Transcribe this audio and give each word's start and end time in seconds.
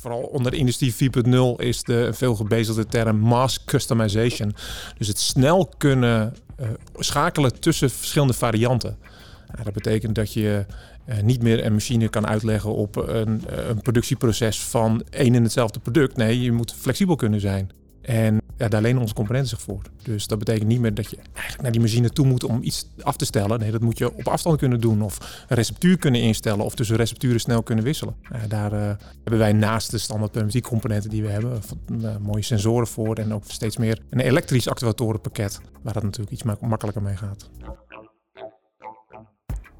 vooral 0.00 0.20
onder 0.20 0.54
industrie 0.54 0.94
4.0 0.94 1.30
is 1.56 1.82
de 1.82 2.08
veel 2.12 2.34
gebezigde 2.34 2.86
term 2.86 3.18
mass 3.18 3.64
customization. 3.64 4.54
Dus 4.98 5.08
het 5.08 5.18
snel 5.18 5.70
kunnen 5.76 6.34
uh, 6.60 6.68
schakelen 6.96 7.60
tussen 7.60 7.90
verschillende 7.90 8.34
varianten. 8.34 8.96
dat 9.64 9.72
betekent 9.72 10.14
dat 10.14 10.32
je 10.32 10.66
uh, 11.08 11.20
niet 11.20 11.42
meer 11.42 11.64
een 11.64 11.72
machine 11.72 12.08
kan 12.08 12.26
uitleggen 12.26 12.74
op 12.74 12.96
een, 12.96 13.42
een 13.68 13.82
productieproces 13.82 14.60
van 14.60 15.02
één 15.10 15.34
en 15.34 15.42
hetzelfde 15.42 15.80
product. 15.80 16.16
Nee, 16.16 16.40
je 16.40 16.52
moet 16.52 16.74
flexibel 16.74 17.16
kunnen 17.16 17.40
zijn. 17.40 17.70
En 18.08 18.40
ja, 18.56 18.68
daar 18.68 18.82
lenen 18.82 19.00
onze 19.00 19.14
componenten 19.14 19.48
zich 19.48 19.60
voor. 19.60 19.82
Dus 20.02 20.26
dat 20.26 20.38
betekent 20.38 20.68
niet 20.68 20.80
meer 20.80 20.94
dat 20.94 21.10
je 21.10 21.16
eigenlijk 21.32 21.62
naar 21.62 21.72
die 21.72 21.80
machine 21.80 22.10
toe 22.10 22.26
moet 22.26 22.44
om 22.44 22.62
iets 22.62 22.86
af 23.00 23.16
te 23.16 23.24
stellen. 23.24 23.58
Nee, 23.60 23.70
dat 23.70 23.80
moet 23.80 23.98
je 23.98 24.14
op 24.14 24.28
afstand 24.28 24.58
kunnen 24.58 24.80
doen 24.80 25.02
of 25.02 25.44
een 25.48 25.56
receptuur 25.56 25.98
kunnen 25.98 26.20
instellen 26.20 26.64
of 26.64 26.74
tussen 26.74 26.96
recepturen 26.96 27.40
snel 27.40 27.62
kunnen 27.62 27.84
wisselen. 27.84 28.14
daar 28.48 28.72
uh, 28.72 28.80
hebben 29.22 29.38
wij 29.38 29.52
naast 29.52 29.90
de 29.90 29.98
standaard 29.98 30.32
pneumatiekcomponenten 30.32 31.10
die 31.10 31.22
we 31.22 31.28
hebben, 31.28 31.60
uh, 31.92 32.16
mooie 32.16 32.42
sensoren 32.42 32.86
voor 32.86 33.16
en 33.16 33.34
ook 33.34 33.42
steeds 33.46 33.76
meer 33.76 34.00
een 34.10 34.20
elektrisch 34.20 34.68
actuatorenpakket 34.68 35.60
waar 35.82 35.92
dat 35.92 36.02
natuurlijk 36.02 36.32
iets 36.32 36.42
makkelijker 36.60 37.02
mee 37.02 37.16
gaat. 37.16 37.50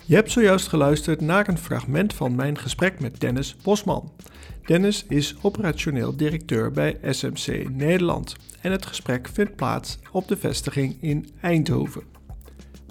Je 0.09 0.15
hebt 0.15 0.31
zojuist 0.31 0.69
geluisterd 0.69 1.21
naar 1.21 1.49
een 1.49 1.59
fragment 1.59 2.15
van 2.15 2.35
mijn 2.35 2.59
gesprek 2.59 3.01
met 3.01 3.21
Dennis 3.21 3.57
Bosman. 3.63 4.13
Dennis 4.67 5.05
is 5.09 5.35
operationeel 5.43 6.17
directeur 6.17 6.71
bij 6.71 6.99
SMC 7.03 7.69
Nederland 7.71 8.37
en 8.61 8.73
het 8.73 8.87
gesprek 8.87 9.29
vindt 9.33 9.57
plaats 9.57 9.99
op 10.13 10.29
de 10.29 10.37
vestiging 10.37 10.97
in 11.01 11.29
Eindhoven. 11.41 12.03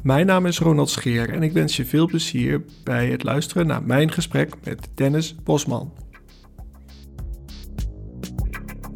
Mijn 0.03 0.25
naam 0.25 0.45
is 0.45 0.59
Ronald 0.59 0.89
Scheer 0.89 1.29
en 1.29 1.43
ik 1.43 1.51
wens 1.51 1.75
je 1.75 1.85
veel 1.85 2.05
plezier 2.05 2.63
bij 2.83 3.07
het 3.07 3.23
luisteren 3.23 3.67
naar 3.67 3.83
mijn 3.83 4.11
gesprek 4.11 4.53
met 4.63 4.87
Dennis 4.93 5.35
Bosman. 5.43 5.93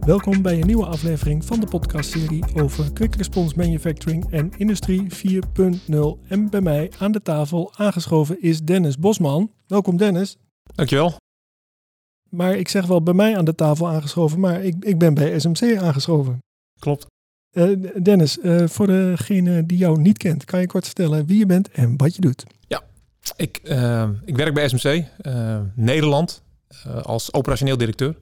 Welkom 0.06 0.42
bij 0.42 0.60
een 0.60 0.66
nieuwe 0.66 0.86
aflevering 0.86 1.46
van 1.46 1.60
de 1.60 1.66
podcastserie 1.66 2.44
over 2.56 2.94
Quick 2.94 3.16
Response 3.16 3.56
Manufacturing 3.58 4.32
en 4.32 4.52
Industrie 4.58 5.08
4.0. 5.10 6.28
En 6.28 6.50
bij 6.50 6.62
mij 6.62 6.92
aan 7.00 7.12
de 7.12 7.22
tafel 7.22 7.72
aangeschoven 7.76 8.42
is 8.42 8.62
Dennis 8.62 8.98
Bosman. 8.98 9.52
Welkom 9.68 9.98
Dennis. 9.98 10.38
Dankjewel. 10.76 11.16
Maar 12.30 12.56
ik 12.56 12.68
zeg 12.68 12.86
wel 12.86 13.04
bij 13.04 13.14
mij 13.14 13.38
aan 13.38 13.46
de 13.46 13.56
tafel 13.56 13.88
aangeschoven, 13.88 14.40
maar 14.40 14.64
ik, 14.64 14.76
ik 14.80 14.98
ben 14.98 15.14
bij 15.14 15.40
SMC 15.40 15.78
aangeschoven. 15.78 16.40
Klopt. 16.80 17.06
Uh, 17.52 17.86
Dennis, 18.04 18.38
uh, 18.38 18.68
voor 18.68 18.88
degene 18.88 19.66
die 19.66 19.78
jou 19.78 20.02
niet 20.02 20.18
kent, 20.18 20.46
kan 20.46 20.60
je 20.60 20.68
kort 20.68 20.86
vertellen 20.86 21.26
wie 21.26 21.38
je 21.38 21.46
bent 21.46 21.70
en 21.70 21.98
wat 21.98 22.16
je 22.16 22.22
doet? 22.22 22.44
Ja, 22.68 22.84
ik, 23.36 23.60
uh, 23.64 24.10
ik 24.26 24.36
werk 24.36 24.54
bij 24.54 24.68
SMC 24.68 25.04
Nederland 25.76 26.44
als 27.02 27.34
operationeel 27.34 27.78
directeur. 27.78 28.16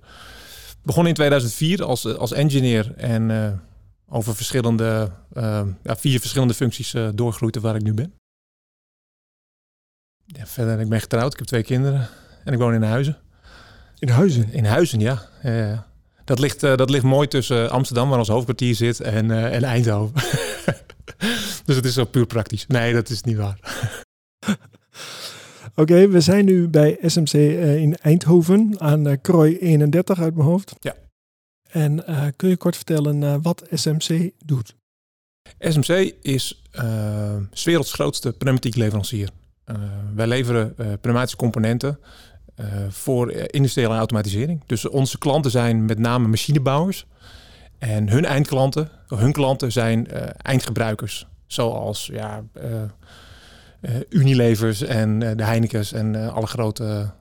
Begon 0.83 1.07
in 1.07 1.13
2004 1.13 1.83
als, 1.83 2.17
als 2.17 2.31
engineer 2.31 2.93
en 2.95 3.61
over 4.07 4.35
verschillende, 4.35 5.11
ja, 5.83 5.95
vier 5.97 6.19
verschillende 6.19 6.53
functies 6.53 6.95
doorgegroeid 7.13 7.55
waar 7.55 7.75
ik 7.75 7.83
nu 7.83 7.93
ben. 7.93 8.13
Ja, 10.25 10.45
verder, 10.45 10.79
ik 10.79 10.89
ben 10.89 11.01
getrouwd, 11.01 11.31
ik 11.33 11.39
heb 11.39 11.47
twee 11.47 11.63
kinderen 11.63 12.09
en 12.43 12.53
ik 12.53 12.59
woon 12.59 12.73
in 12.73 12.81
Huizen. 12.81 13.17
In 13.99 14.09
Huizen? 14.09 14.51
In 14.51 14.65
Huizen, 14.65 14.99
ja. 14.99 15.29
dat, 16.25 16.39
ligt, 16.39 16.63
uh, 16.63 16.75
dat 16.75 16.89
ligt 16.89 17.03
mooi 17.03 17.27
tussen 17.27 17.69
Amsterdam, 17.69 18.09
waar 18.09 18.19
ons 18.19 18.27
hoofdkwartier 18.27 18.75
zit, 18.75 18.99
en, 18.99 19.29
uh, 19.29 19.55
en 19.55 19.63
Eindhoven. 19.63 20.13
dus 21.65 21.75
het 21.75 21.85
is 21.85 21.93
zo 21.93 22.05
puur 22.05 22.25
praktisch. 22.25 22.67
Nee, 22.67 22.93
dat 22.93 23.09
is 23.09 23.21
niet 23.21 23.37
waar. 23.37 23.59
Oké, 25.79 26.07
we 26.07 26.21
zijn 26.21 26.45
nu 26.45 26.67
bij 26.67 26.97
SMC 27.01 27.33
uh, 27.33 27.75
in 27.75 27.97
Eindhoven 27.97 28.75
aan 28.77 29.07
uh, 29.07 29.13
Krooi 29.21 29.57
31 29.57 30.19
uit 30.19 30.35
mijn 30.35 30.47
hoofd. 30.47 30.75
Ja. 30.79 30.95
En 31.69 32.03
kun 32.35 32.49
je 32.49 32.57
kort 32.57 32.75
vertellen 32.75 33.41
wat 33.41 33.67
SMC 33.71 34.31
doet? 34.45 34.75
SMC 35.59 36.13
is 36.21 36.63
uh, 36.75 37.35
werelds 37.63 37.93
grootste 37.93 38.33
pneumatiek 38.33 38.75
leverancier. 38.75 39.29
wij 40.15 40.27
leveren 40.27 40.75
pneumatische 41.01 41.37
componenten 41.37 41.99
voor 42.89 43.31
industriële 43.31 43.95
automatisering. 43.95 44.63
Dus 44.65 44.87
onze 44.87 45.17
klanten 45.17 45.51
zijn 45.51 45.85
met 45.85 45.99
name 45.99 46.27
machinebouwers. 46.27 47.05
En 47.77 48.09
hun 48.09 48.25
eindklanten, 48.25 48.89
hun 49.07 49.31
klanten 49.31 49.71
zijn 49.71 50.07
eindgebruikers. 50.37 51.27
Zoals 51.47 52.09
ja, 52.13 52.43
Unilevers 54.09 54.81
en 54.81 55.19
de 55.19 55.43
Heinekens 55.43 55.93
en 55.93 56.31
alle 56.31 56.47
grote 56.47 57.11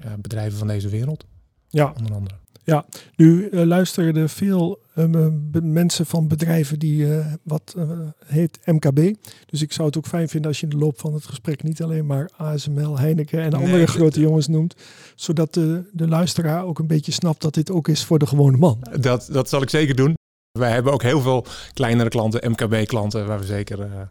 ja, 0.00 0.16
bedrijven 0.18 0.58
van 0.58 0.66
deze 0.66 0.88
wereld. 0.88 1.26
Ja. 1.68 1.92
Onder 1.98 2.14
andere. 2.14 2.34
Ja, 2.66 2.84
nu 3.16 3.48
uh, 3.50 3.62
luisterden 3.62 4.28
veel 4.28 4.80
uh, 4.94 5.26
mensen 5.62 6.06
van 6.06 6.28
bedrijven 6.28 6.78
die 6.78 7.06
uh, 7.06 7.26
wat 7.42 7.76
heet 8.24 8.58
MKB. 8.64 9.14
Dus 9.46 9.62
ik 9.62 9.72
zou 9.72 9.88
het 9.88 9.96
ook 9.96 10.06
fijn 10.06 10.28
vinden 10.28 10.48
als 10.48 10.60
je 10.60 10.66
in 10.66 10.78
de 10.78 10.84
loop 10.84 11.00
van 11.00 11.14
het 11.14 11.24
gesprek 11.24 11.62
niet 11.62 11.82
alleen 11.82 12.06
maar 12.06 12.30
ASML, 12.36 12.98
Heineken 12.98 13.40
en 13.40 13.52
andere 13.52 13.86
grote 13.86 14.20
jongens 14.20 14.48
noemt. 14.48 14.74
Zodat 15.14 15.54
de, 15.54 15.90
de 15.92 16.08
luisteraar 16.08 16.64
ook 16.64 16.78
een 16.78 16.86
beetje 16.86 17.12
snapt 17.12 17.42
dat 17.42 17.54
dit 17.54 17.70
ook 17.70 17.88
is 17.88 18.04
voor 18.04 18.18
de 18.18 18.26
gewone 18.26 18.56
man. 18.56 18.86
Dat, 19.00 19.28
dat 19.32 19.48
zal 19.48 19.62
ik 19.62 19.70
zeker 19.70 19.96
doen. 19.96 20.14
Wij 20.58 20.70
hebben 20.70 20.92
ook 20.92 21.02
heel 21.02 21.20
veel 21.20 21.46
kleinere 21.72 22.08
klanten, 22.08 22.50
MKB-klanten, 22.50 23.26
waar 23.26 23.38
we 23.38 23.46
zeker 23.46 24.08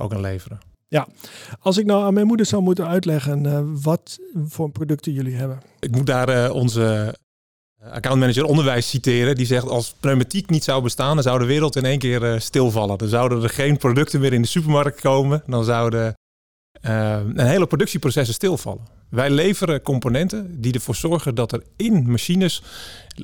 ook 0.00 0.14
aan 0.14 0.20
leveren. 0.20 0.73
Ja, 0.94 1.06
als 1.60 1.78
ik 1.78 1.86
nou 1.86 2.04
aan 2.04 2.14
mijn 2.14 2.26
moeder 2.26 2.46
zou 2.46 2.62
moeten 2.62 2.86
uitleggen 2.86 3.82
wat 3.82 4.18
voor 4.44 4.70
producten 4.70 5.12
jullie 5.12 5.34
hebben. 5.34 5.60
Ik 5.78 5.90
moet 5.90 6.06
daar 6.06 6.50
onze 6.50 7.14
accountmanager 7.90 8.44
onderwijs 8.44 8.88
citeren. 8.88 9.34
Die 9.34 9.46
zegt 9.46 9.68
als 9.68 9.94
pneumatiek 10.00 10.50
niet 10.50 10.64
zou 10.64 10.82
bestaan, 10.82 11.14
dan 11.14 11.22
zou 11.22 11.38
de 11.38 11.44
wereld 11.44 11.76
in 11.76 11.84
één 11.84 11.98
keer 11.98 12.22
uh, 12.22 12.40
stilvallen. 12.40 12.98
Dan 12.98 13.08
zouden 13.08 13.42
er 13.42 13.48
geen 13.48 13.76
producten 13.76 14.20
meer 14.20 14.32
in 14.32 14.42
de 14.42 14.48
supermarkt 14.48 15.00
komen. 15.00 15.42
Dan 15.46 15.64
zouden 15.64 16.14
uh, 16.82 17.20
een 17.34 17.46
hele 17.46 17.66
productieprocessen 17.66 18.34
stilvallen. 18.34 18.86
Wij 19.08 19.30
leveren 19.30 19.82
componenten 19.82 20.60
die 20.60 20.72
ervoor 20.72 20.94
zorgen 20.94 21.34
dat 21.34 21.52
er 21.52 21.62
in 21.76 22.10
machines 22.10 22.62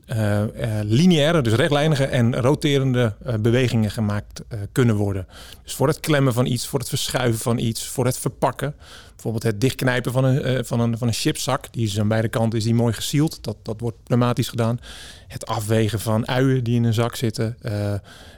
uh, 0.06 0.16
uh, 0.16 0.44
lineaire, 0.82 1.42
dus 1.42 1.52
rechtlijnige 1.52 2.04
en 2.04 2.41
roterende 2.41 3.14
uh, 3.26 3.34
bewegingen 3.34 3.91
gemaakt 3.91 4.42
kunnen 4.72 4.96
worden. 4.96 5.26
Dus 5.62 5.74
voor 5.74 5.88
het 5.88 6.00
klemmen 6.00 6.32
van 6.32 6.46
iets, 6.46 6.66
voor 6.66 6.78
het 6.78 6.88
verschuiven 6.88 7.41
van 7.41 7.58
iets, 7.58 7.86
voor 7.86 8.04
het 8.04 8.18
verpakken. 8.18 8.74
Bijvoorbeeld 9.10 9.42
het 9.42 9.60
dichtknijpen 9.60 10.12
van 10.12 10.24
een, 10.24 10.64
van 10.64 10.80
een, 10.80 10.98
van 10.98 11.08
een 11.08 11.14
chipzak. 11.14 11.72
Die 11.72 11.86
is 11.86 12.00
aan 12.00 12.08
beide 12.08 12.28
kanten 12.28 12.58
is 12.58 12.64
die 12.64 12.74
mooi 12.74 12.92
gesield. 12.92 13.44
Dat, 13.44 13.56
dat 13.62 13.80
wordt 13.80 13.97
pneumatisch 14.02 14.48
gedaan. 14.48 14.80
Het 15.28 15.47
afwegen 15.47 16.00
van 16.00 16.28
uien 16.28 16.64
die 16.64 16.76
in 16.76 16.84
een 16.84 16.94
zak 16.94 17.16
zitten. 17.16 17.56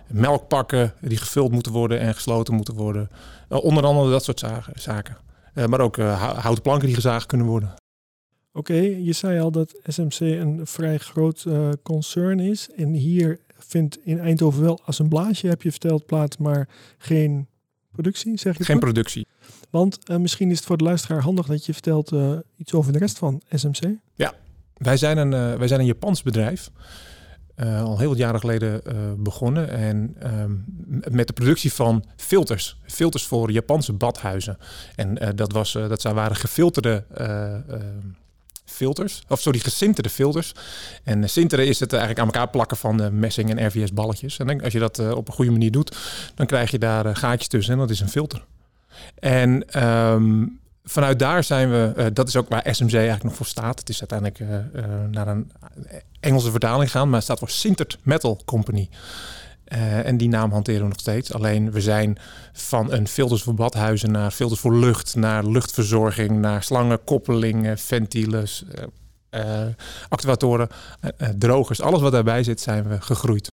melkpakken 0.06 0.94
die 1.00 1.16
gevuld 1.16 1.52
moeten 1.52 1.72
worden 1.72 2.00
en 2.00 2.14
gesloten 2.14 2.54
moeten 2.54 2.74
worden. 2.74 3.10
onder 3.48 3.84
andere 3.84 4.10
dat 4.10 4.24
soort 4.24 4.44
zaken. 4.74 5.16
Uh, 5.54 5.66
maar 5.66 5.80
ook 5.80 5.96
uh, 5.96 6.38
houten 6.38 6.62
planken 6.62 6.86
die 6.86 6.94
gezaagd 6.94 7.26
kunnen 7.26 7.46
worden. 7.46 7.74
Oké, 8.52 8.72
okay, 8.72 9.00
je 9.02 9.12
zei 9.12 9.40
al 9.40 9.50
dat 9.50 9.80
SMC 9.86 10.20
een 10.20 10.60
vrij 10.66 10.98
groot 10.98 11.44
uh, 11.48 11.68
concern 11.82 12.40
is. 12.40 12.68
En 12.76 12.92
hier 12.92 13.40
vindt 13.58 13.98
in 14.04 14.18
Eindhoven 14.18 14.62
wel 14.62 14.80
assemblage, 14.84 15.46
heb 15.46 15.62
je 15.62 15.70
verteld, 15.70 16.06
plaats, 16.06 16.36
maar 16.36 16.68
geen 16.98 17.46
productie, 17.92 18.38
zeg 18.38 18.58
je 18.58 18.64
Geen 18.64 18.76
goed? 18.76 18.84
productie. 18.84 19.26
Want 19.70 20.18
misschien 20.18 20.50
is 20.50 20.56
het 20.56 20.66
voor 20.66 20.76
de 20.76 20.84
luisteraar 20.84 21.20
handig 21.20 21.46
dat 21.46 21.66
je 21.66 21.72
vertelt 21.72 22.12
iets 22.56 22.72
over 22.72 22.92
de 22.92 22.98
rest 22.98 23.18
van 23.18 23.42
SMC. 23.50 23.96
Ja, 24.14 24.34
wij 24.76 24.96
zijn 24.96 25.16
een, 25.18 25.58
wij 25.58 25.68
zijn 25.68 25.80
een 25.80 25.86
Japans 25.86 26.22
bedrijf. 26.22 26.70
Uh, 27.56 27.82
al 27.82 27.98
heel 27.98 28.08
wat 28.08 28.18
jaren 28.18 28.40
geleden 28.40 28.80
uh, 28.86 28.94
begonnen. 29.16 29.68
En 29.68 30.16
um, 30.24 30.64
met 31.10 31.26
de 31.26 31.32
productie 31.32 31.72
van 31.72 32.04
filters. 32.16 32.76
Filters 32.86 33.24
voor 33.24 33.50
Japanse 33.50 33.92
badhuizen. 33.92 34.58
En 34.96 35.22
uh, 35.22 35.28
dat, 35.34 35.52
was, 35.52 35.72
dat 35.72 36.02
waren 36.02 36.36
gefilterde 36.36 37.04
filters. 38.64 39.22
Of 39.28 39.40
sorry, 39.40 39.58
gesinterde 39.58 40.08
filters. 40.08 40.52
En 41.04 41.30
sinteren 41.30 41.66
is 41.66 41.80
het 41.80 41.92
eigenlijk 41.92 42.20
aan 42.20 42.26
elkaar 42.26 42.50
plakken 42.50 42.76
van 42.76 42.96
de 42.96 43.10
messing 43.10 43.50
en 43.50 43.66
RVS 43.66 43.92
balletjes. 43.92 44.38
En 44.38 44.62
als 44.62 44.72
je 44.72 44.78
dat 44.78 45.12
op 45.14 45.28
een 45.28 45.34
goede 45.34 45.50
manier 45.50 45.70
doet, 45.70 45.96
dan 46.34 46.46
krijg 46.46 46.70
je 46.70 46.78
daar 46.78 47.16
gaatjes 47.16 47.48
tussen 47.48 47.72
en 47.72 47.78
dat 47.78 47.90
is 47.90 48.00
een 48.00 48.08
filter. 48.08 48.44
En 49.18 49.82
um, 49.84 50.60
vanuit 50.84 51.18
daar 51.18 51.44
zijn 51.44 51.70
we, 51.70 51.92
uh, 51.96 52.06
dat 52.12 52.28
is 52.28 52.36
ook 52.36 52.48
waar 52.48 52.74
SMC 52.74 52.92
eigenlijk 52.92 53.22
nog 53.22 53.34
voor 53.34 53.46
staat. 53.46 53.78
Het 53.78 53.88
is 53.88 54.00
uiteindelijk 54.00 54.40
uh, 54.74 54.82
uh, 54.82 55.04
naar 55.10 55.28
een 55.28 55.52
Engelse 56.20 56.50
vertaling 56.50 56.90
gaan, 56.90 57.06
maar 57.06 57.14
het 57.14 57.24
staat 57.24 57.38
voor 57.38 57.50
Sintered 57.50 57.98
Metal 58.02 58.40
Company. 58.44 58.88
en 60.04 60.16
die 60.16 60.28
naam 60.28 60.50
hanteren 60.50 60.80
we 60.80 60.88
nog 60.88 61.00
steeds. 61.00 61.32
Alleen 61.32 61.70
we 61.70 61.80
zijn 61.80 62.18
van 62.52 62.92
een 62.92 63.08
filters 63.08 63.42
voor 63.42 63.54
badhuizen 63.54 64.10
naar 64.10 64.30
filters 64.30 64.60
voor 64.60 64.76
lucht, 64.76 65.14
naar 65.14 65.44
luchtverzorging, 65.46 66.30
naar 66.30 66.62
slangen, 66.62 67.04
koppelingen, 67.04 67.78
actuatoren, 70.08 70.68
drogers. 71.38 71.80
Alles 71.80 72.00
wat 72.00 72.12
daarbij 72.12 72.42
zit, 72.42 72.60
zijn 72.60 72.88
we 72.88 73.00
gegroeid. 73.00 73.50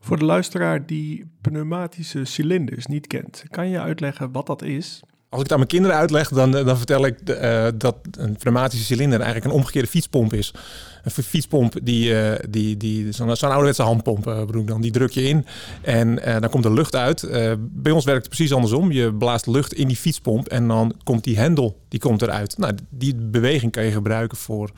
Voor 0.00 0.18
de 0.18 0.24
luisteraar 0.24 0.86
die 0.86 1.30
pneumatische 1.40 2.24
cilinders 2.24 2.86
niet 2.86 3.06
kent, 3.06 3.44
kan 3.50 3.68
je 3.68 3.80
uitleggen 3.80 4.32
wat 4.32 4.46
dat 4.46 4.62
is 4.62 5.02
Als 5.34 5.42
ik 5.42 5.48
het 5.50 5.58
aan 5.58 5.66
mijn 5.66 5.80
kinderen 5.80 5.96
uitleg, 5.96 6.28
dan, 6.28 6.50
dan 6.50 6.76
vertel 6.76 7.06
ik 7.06 7.18
uh, 7.24 7.66
dat 7.74 7.96
een 8.10 8.36
pneumatische 8.36 8.84
cilinder 8.84 9.20
eigenlijk 9.20 9.50
een 9.50 9.60
omgekeerde 9.60 9.88
fietspomp 9.88 10.32
is. 10.32 10.54
Een 11.02 11.10
fietspomp, 11.10 11.74
die, 11.82 12.10
uh, 12.10 12.32
die, 12.48 12.76
die, 12.76 13.12
zo'n 13.12 13.36
zo 13.36 13.46
ouderwetse 13.46 13.82
handpomp, 13.82 14.24
bedoel 14.24 14.62
ik 14.62 14.68
dan, 14.68 14.80
die 14.80 14.90
druk 14.90 15.10
je 15.10 15.22
in 15.22 15.46
en 15.82 16.14
dan 16.14 16.50
komt 16.50 16.64
er 16.64 16.72
lucht 16.72 16.96
uit. 16.96 17.28
bij 17.58 17.92
ons 17.92 18.04
werkt 18.04 18.20
het 18.20 18.34
precies 18.34 18.52
andersom. 18.52 18.92
Je 18.92 19.14
blaast 19.14 19.46
lucht 19.46 19.72
in 19.72 19.88
die 19.88 19.96
fietspomp 19.96 20.48
en 20.48 20.68
dan 20.68 20.94
komt 21.04 21.24
die 21.24 21.38
hendel 21.38 21.80
die 21.88 22.00
komt 22.00 22.22
eruit. 22.22 22.58
Nou, 22.58 22.74
die 22.90 23.14
beweging 23.14 23.72
kan 23.72 23.84
je 23.84 23.90
gebruiken 23.90 24.38
voor, 24.38 24.70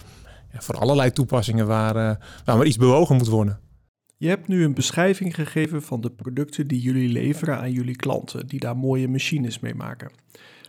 ja, 0.52 0.60
voor 0.60 0.78
allerlei 0.78 1.12
toepassingen 1.12 1.66
waar, 1.66 1.94
waar 2.44 2.56
maar 2.56 2.66
iets 2.66 2.76
bewogen 2.76 3.16
moet 3.16 3.28
worden. 3.28 3.58
Je 4.18 4.28
hebt 4.28 4.48
nu 4.48 4.64
een 4.64 4.74
beschrijving 4.74 5.34
gegeven 5.34 5.82
van 5.82 6.00
de 6.00 6.10
producten 6.10 6.66
die 6.66 6.80
jullie 6.80 7.08
leveren 7.08 7.58
aan 7.58 7.72
jullie 7.72 7.96
klanten, 7.96 8.46
die 8.46 8.60
daar 8.60 8.76
mooie 8.76 9.08
machines 9.08 9.58
mee 9.58 9.74
maken. 9.74 10.10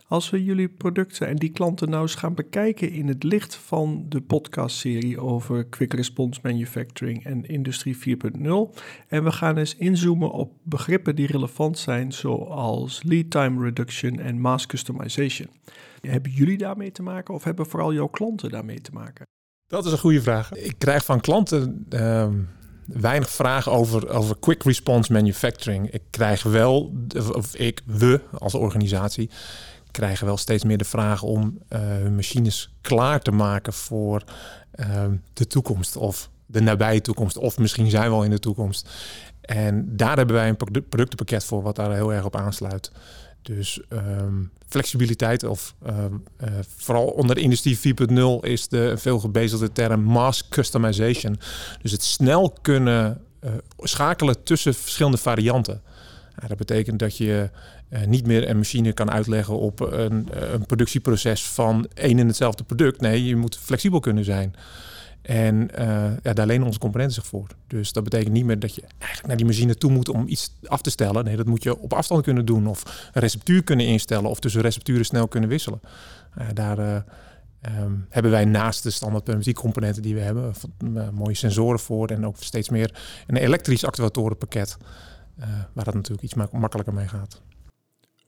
Als 0.08 0.30
we 0.30 0.44
jullie 0.44 0.68
producten 0.68 1.26
en 1.26 1.36
die 1.36 1.50
klanten 1.50 1.90
nou 1.90 2.02
eens 2.02 2.14
gaan 2.14 2.34
bekijken 2.34 2.90
in 2.90 3.08
het 3.08 3.22
licht 3.22 3.54
van 3.54 4.06
de 4.08 4.20
podcastserie 4.20 5.20
over 5.20 5.64
Quick 5.64 5.92
Response 5.92 6.40
Manufacturing 6.42 7.24
en 7.24 7.44
Industrie 7.44 7.96
4.0 7.96 8.02
en 9.08 9.24
we 9.24 9.32
gaan 9.32 9.56
eens 9.56 9.76
inzoomen 9.76 10.30
op 10.30 10.52
begrippen 10.62 11.16
die 11.16 11.26
relevant 11.26 11.78
zijn 11.78 12.12
zoals 12.12 13.02
lead 13.02 13.30
time 13.30 13.64
reduction 13.64 14.18
en 14.18 14.40
mass 14.40 14.66
customization. 14.66 15.48
Hebben 16.00 16.32
jullie 16.32 16.58
daarmee 16.58 16.92
te 16.92 17.02
maken 17.02 17.34
of 17.34 17.44
hebben 17.44 17.66
vooral 17.66 17.92
jouw 17.92 18.08
klanten 18.08 18.50
daarmee 18.50 18.80
te 18.80 18.92
maken? 18.92 19.26
Dat 19.66 19.86
is 19.86 19.92
een 19.92 19.98
goede 19.98 20.22
vraag. 20.22 20.52
Ik 20.52 20.74
krijg 20.78 21.04
van 21.04 21.20
klanten 21.20 21.86
uh, 21.90 22.28
weinig 22.88 23.30
vragen 23.30 23.72
over, 23.72 24.08
over 24.08 24.36
quick 24.36 24.62
response 24.62 25.12
manufacturing. 25.12 25.90
Ik 25.90 26.02
krijg 26.10 26.42
wel, 26.42 26.92
of 27.32 27.54
ik, 27.54 27.80
we 27.86 28.20
als 28.38 28.54
organisatie, 28.54 29.30
krijgen 29.90 30.26
wel 30.26 30.36
steeds 30.36 30.64
meer 30.64 30.78
de 30.78 30.84
vraag 30.84 31.22
om 31.22 31.58
hun 31.68 32.14
machines 32.14 32.70
klaar 32.80 33.20
te 33.20 33.30
maken 33.30 33.72
voor 33.72 34.22
uh, 34.80 35.04
de 35.32 35.46
toekomst 35.46 35.96
of 35.96 36.30
de 36.46 36.60
nabije 36.60 37.00
toekomst. 37.00 37.36
Of 37.36 37.58
misschien 37.58 37.90
zijn 37.90 38.10
we 38.10 38.16
al 38.16 38.24
in 38.24 38.30
de 38.30 38.38
toekomst. 38.38 38.88
En 39.40 39.96
daar 39.96 40.16
hebben 40.16 40.36
wij 40.36 40.48
een 40.48 40.56
productenpakket 40.88 41.44
voor 41.44 41.62
wat 41.62 41.76
daar 41.76 41.92
heel 41.92 42.12
erg 42.12 42.24
op 42.24 42.36
aansluit. 42.36 42.92
Dus 43.42 43.80
um, 43.88 44.50
flexibiliteit 44.68 45.44
of 45.44 45.74
uh, 45.86 45.96
uh, 45.98 46.48
vooral 46.76 47.06
onder 47.06 47.34
de 47.34 47.40
industrie 47.40 47.78
4.0 47.78 48.14
is 48.40 48.68
de 48.68 48.94
veel 48.96 49.18
gebezigde 49.18 49.72
term 49.72 50.02
mass 50.02 50.48
customization. 50.48 51.38
Dus 51.82 51.92
het 51.92 52.02
snel 52.02 52.56
kunnen 52.62 53.20
uh, 53.44 53.50
schakelen 53.78 54.42
tussen 54.42 54.74
verschillende 54.74 55.18
varianten. 55.18 55.82
dat 56.46 56.56
betekent 56.56 56.98
dat 56.98 57.16
je 57.16 57.50
niet 58.06 58.26
meer 58.26 58.48
een 58.48 58.56
machine 58.56 58.92
kan 58.92 59.10
uitleggen 59.10 59.58
op 59.58 59.80
een, 59.80 60.28
een 60.52 60.66
productieproces 60.66 61.42
van 61.42 61.88
één 61.94 62.18
en 62.18 62.26
hetzelfde 62.26 62.64
product. 62.64 63.00
Nee, 63.00 63.24
je 63.24 63.36
moet 63.36 63.58
flexibel 63.58 64.00
kunnen 64.00 64.24
zijn. 64.24 64.54
En 65.28 65.68
uh, 65.78 66.10
ja, 66.22 66.32
daar 66.32 66.46
lenen 66.46 66.66
onze 66.66 66.78
componenten 66.78 67.14
zich 67.14 67.26
voor. 67.26 67.46
Dus 67.66 67.92
dat 67.92 68.04
betekent 68.04 68.32
niet 68.32 68.44
meer 68.44 68.58
dat 68.58 68.74
je 68.74 68.82
eigenlijk 68.98 69.26
naar 69.26 69.36
die 69.36 69.46
machine 69.46 69.74
toe 69.74 69.90
moet 69.90 70.08
om 70.08 70.28
iets 70.28 70.52
af 70.64 70.82
te 70.82 70.90
stellen. 70.90 71.24
Nee, 71.24 71.36
dat 71.36 71.46
moet 71.46 71.62
je 71.62 71.78
op 71.78 71.92
afstand 71.92 72.22
kunnen 72.22 72.44
doen. 72.44 72.66
Of 72.66 73.10
een 73.12 73.20
receptuur 73.20 73.64
kunnen 73.64 73.86
instellen. 73.86 74.30
Of 74.30 74.40
tussen 74.40 74.60
recepturen 74.60 75.04
snel 75.04 75.28
kunnen 75.28 75.48
wisselen. 75.48 75.80
Uh, 76.38 76.46
daar 76.54 76.78
uh, 76.78 76.94
um, 77.82 78.06
hebben 78.08 78.30
wij 78.30 78.44
naast 78.44 78.82
de 78.82 78.90
standaard 78.90 79.52
componenten 79.52 80.02
die 80.02 80.14
we 80.14 80.20
hebben, 80.20 80.52
mooie 81.12 81.34
sensoren 81.34 81.78
voor. 81.78 82.08
En 82.08 82.26
ook 82.26 82.36
steeds 82.38 82.68
meer 82.68 83.00
een 83.26 83.36
elektrisch 83.36 83.84
actuatorenpakket. 83.84 84.76
waar 85.72 85.84
dat 85.84 85.94
natuurlijk 85.94 86.22
iets 86.22 86.34
mak 86.34 86.52
makkelijker 86.52 86.94
mee 86.94 87.08
gaat. 87.08 87.42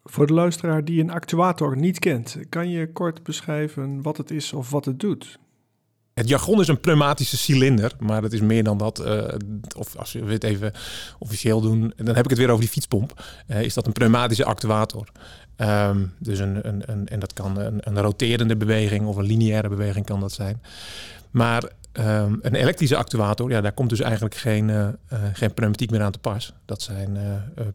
Voor 0.04 0.26
de 0.26 0.32
luisteraar 0.32 0.84
die 0.84 1.00
een 1.00 1.10
actuator 1.10 1.76
niet 1.76 1.98
kent, 1.98 2.36
kan 2.48 2.70
je 2.70 2.92
kort 2.92 3.22
beschrijven 3.22 4.02
wat 4.02 4.16
het 4.16 4.30
is 4.30 4.52
of 4.52 4.70
wat 4.70 4.84
het 4.84 5.00
doet? 5.00 5.38
Het 6.20 6.28
jargon 6.28 6.60
is 6.60 6.68
een 6.68 6.80
pneumatische 6.80 7.36
cilinder, 7.36 7.92
maar 7.98 8.22
het 8.22 8.32
is 8.32 8.40
meer 8.40 8.64
dan 8.64 8.78
dat. 8.78 9.00
Uh, 9.00 9.24
of 9.76 9.96
als 9.96 10.12
we 10.12 10.32
het 10.32 10.44
even 10.44 10.72
officieel 11.18 11.60
doen, 11.60 11.92
dan 11.96 12.14
heb 12.14 12.24
ik 12.24 12.30
het 12.30 12.38
weer 12.38 12.48
over 12.48 12.60
die 12.60 12.70
fietspomp. 12.70 13.24
Uh, 13.48 13.62
is 13.62 13.74
dat 13.74 13.86
een 13.86 13.92
pneumatische 13.92 14.44
actuator? 14.44 15.08
Um, 15.56 16.12
dus 16.18 16.38
een, 16.38 16.68
een, 16.68 16.82
een, 16.86 17.08
en 17.08 17.20
dat 17.20 17.32
kan 17.32 17.58
een, 17.58 17.78
een, 17.80 18.00
roterende 18.00 18.56
beweging 18.56 19.06
of 19.06 19.16
een 19.16 19.24
lineaire 19.24 19.68
beweging 19.68 20.06
kan 20.06 20.20
dat 20.20 20.32
zijn. 20.32 20.62
Maar 21.30 21.62
um, 21.92 22.38
een 22.42 22.54
elektrische 22.54 22.96
actuator, 22.96 23.50
ja, 23.50 23.60
daar 23.60 23.72
komt 23.72 23.90
dus 23.90 24.00
eigenlijk 24.00 24.34
geen, 24.34 24.68
uh, 24.68 24.88
geen 25.32 25.54
pneumatiek 25.54 25.90
meer 25.90 26.02
aan 26.02 26.12
te 26.12 26.18
pas. 26.18 26.52
Dat 26.64 26.82
zijn 26.82 27.18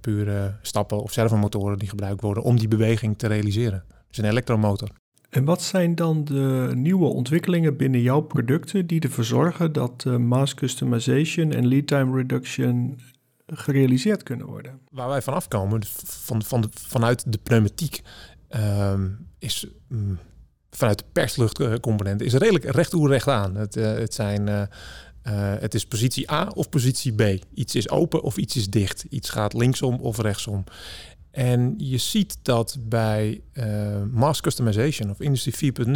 pure 0.02 0.56
stappen 0.62 1.02
of 1.02 1.12
servomotoren 1.12 1.80
die 1.80 1.90
gebruikt 1.90 2.22
worden 2.22 2.44
om 2.44 2.60
die 2.60 2.68
beweging 2.68 3.18
te 3.18 3.28
realiseren. 3.28 3.84
Dus 4.08 4.18
een 4.18 4.30
elektromotor. 4.30 4.90
En 5.36 5.46
wat 5.46 5.62
zijn 5.62 5.96
dan 5.96 6.24
de 6.24 6.72
nieuwe 6.76 7.06
ontwikkelingen 7.06 7.78
binnen 7.78 8.02
jouw 8.02 8.22
producten 8.22 8.88
die 8.88 9.02
ervoor 9.02 9.24
zorgen 9.24 9.74
dat 9.74 10.04
uh, 10.08 10.18
mass 10.18 10.54
customization 10.54 11.52
en 11.52 11.68
lead 11.68 11.88
time 11.88 12.16
reduction 12.16 13.00
gerealiseerd 13.48 14.24
kunnen 14.24 14.46
worden? 14.46 14.80
Waar 14.92 15.08
wij 15.08 15.22
vanaf 15.22 15.48
komen, 15.48 15.80
dus 15.80 15.92
van, 16.04 16.44
van 16.44 16.70
vanuit 16.74 17.32
de 17.32 17.38
pneumatiek, 17.38 18.02
uh, 18.56 18.94
is 19.40 19.68
um, 19.92 20.20
vanuit 20.70 20.98
de 20.98 21.06
persluchtcomponent, 21.12 22.22
is 22.22 22.34
redelijk 22.34 22.64
recht 22.64 22.90
toe 22.90 23.08
recht 23.08 23.28
aan. 23.28 23.56
Het, 23.56 23.76
uh, 23.76 23.86
het 23.86 24.14
zijn. 24.14 24.48
Uh, 24.48 24.64
het 25.60 25.74
is 25.74 25.86
positie 25.86 26.32
A 26.32 26.52
of 26.54 26.70
positie 26.70 27.14
B. 27.14 27.44
Iets 27.54 27.76
is 27.76 27.90
open 27.90 28.22
of 28.22 28.38
iets 28.38 28.56
is 28.56 28.70
dicht. 28.70 29.06
Iets 29.10 29.30
gaat 29.30 29.54
linksom 29.54 29.96
of 29.96 30.18
rechtsom. 30.18 30.64
En 31.36 31.74
je 31.78 31.98
ziet 31.98 32.38
dat 32.42 32.78
bij 32.82 33.42
uh, 33.54 33.66
mass 34.12 34.42
customization 34.42 35.10
of 35.10 35.20
Industrie 35.20 35.74
4.0 35.88 35.94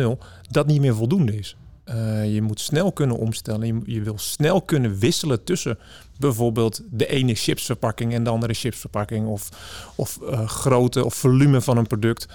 dat 0.49 0.67
niet 0.67 0.81
meer 0.81 0.95
voldoende 0.95 1.37
is. 1.37 1.55
Uh, 1.85 2.33
je 2.33 2.41
moet 2.41 2.59
snel 2.59 2.91
kunnen 2.91 3.17
omstellen. 3.17 3.83
Je, 3.85 4.01
wil 4.01 4.17
snel 4.17 4.61
kunnen 4.61 4.97
wisselen 4.97 5.43
tussen 5.43 5.77
bijvoorbeeld 6.17 6.81
de 6.91 7.07
ene 7.07 7.35
chipsverpakking 7.35 8.13
en 8.13 8.23
de 8.23 8.29
andere 8.29 8.53
chipsverpakking. 8.53 9.27
Of, 9.27 9.49
of 9.95 10.19
uh, 10.21 10.47
grootte 10.47 11.05
of 11.05 11.15
volume 11.15 11.61
van 11.61 11.77
een 11.77 11.87
product. 11.87 12.27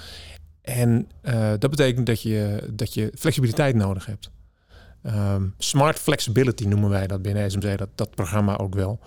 En 0.62 1.08
dat 1.58 1.70
betekent 1.70 2.06
dat 2.06 2.22
je, 2.22 2.68
dat 2.72 2.94
je 2.94 3.12
flexibiliteit 3.14 3.74
nodig 3.74 4.06
hebt. 4.06 4.30
Um, 5.06 5.54
smart 5.58 5.98
flexibility 5.98 6.64
noemen 6.64 6.90
wij 6.90 7.06
dat 7.06 7.22
binnen 7.22 7.50
SMC, 7.50 7.78
dat, 7.78 7.88
dat 7.94 8.14
programma 8.14 8.56
ook 8.56 8.74
wel. 8.74 9.00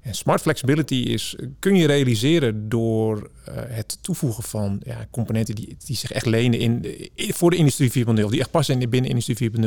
En 0.00 0.14
smart 0.14 0.40
flexibility 0.40 0.94
is, 0.94 1.36
kun 1.58 1.76
je 1.76 1.86
realiseren 1.86 2.68
door 2.68 3.16
uh, 3.48 3.54
het 3.54 3.98
toevoegen 4.00 4.42
van 4.42 4.80
ja, 4.84 5.06
componenten 5.10 5.54
die, 5.54 5.76
die 5.84 5.96
zich 5.96 6.12
echt 6.12 6.26
lenen 6.26 6.58
in, 6.58 6.86
voor 7.14 7.50
de 7.50 7.56
industrie 7.56 8.06
4.0, 8.06 8.14
die 8.14 8.40
echt 8.40 8.50
passen 8.50 8.80
in, 8.80 8.90
binnen 8.90 9.10
industrie 9.10 9.50
4.0. 9.50 9.66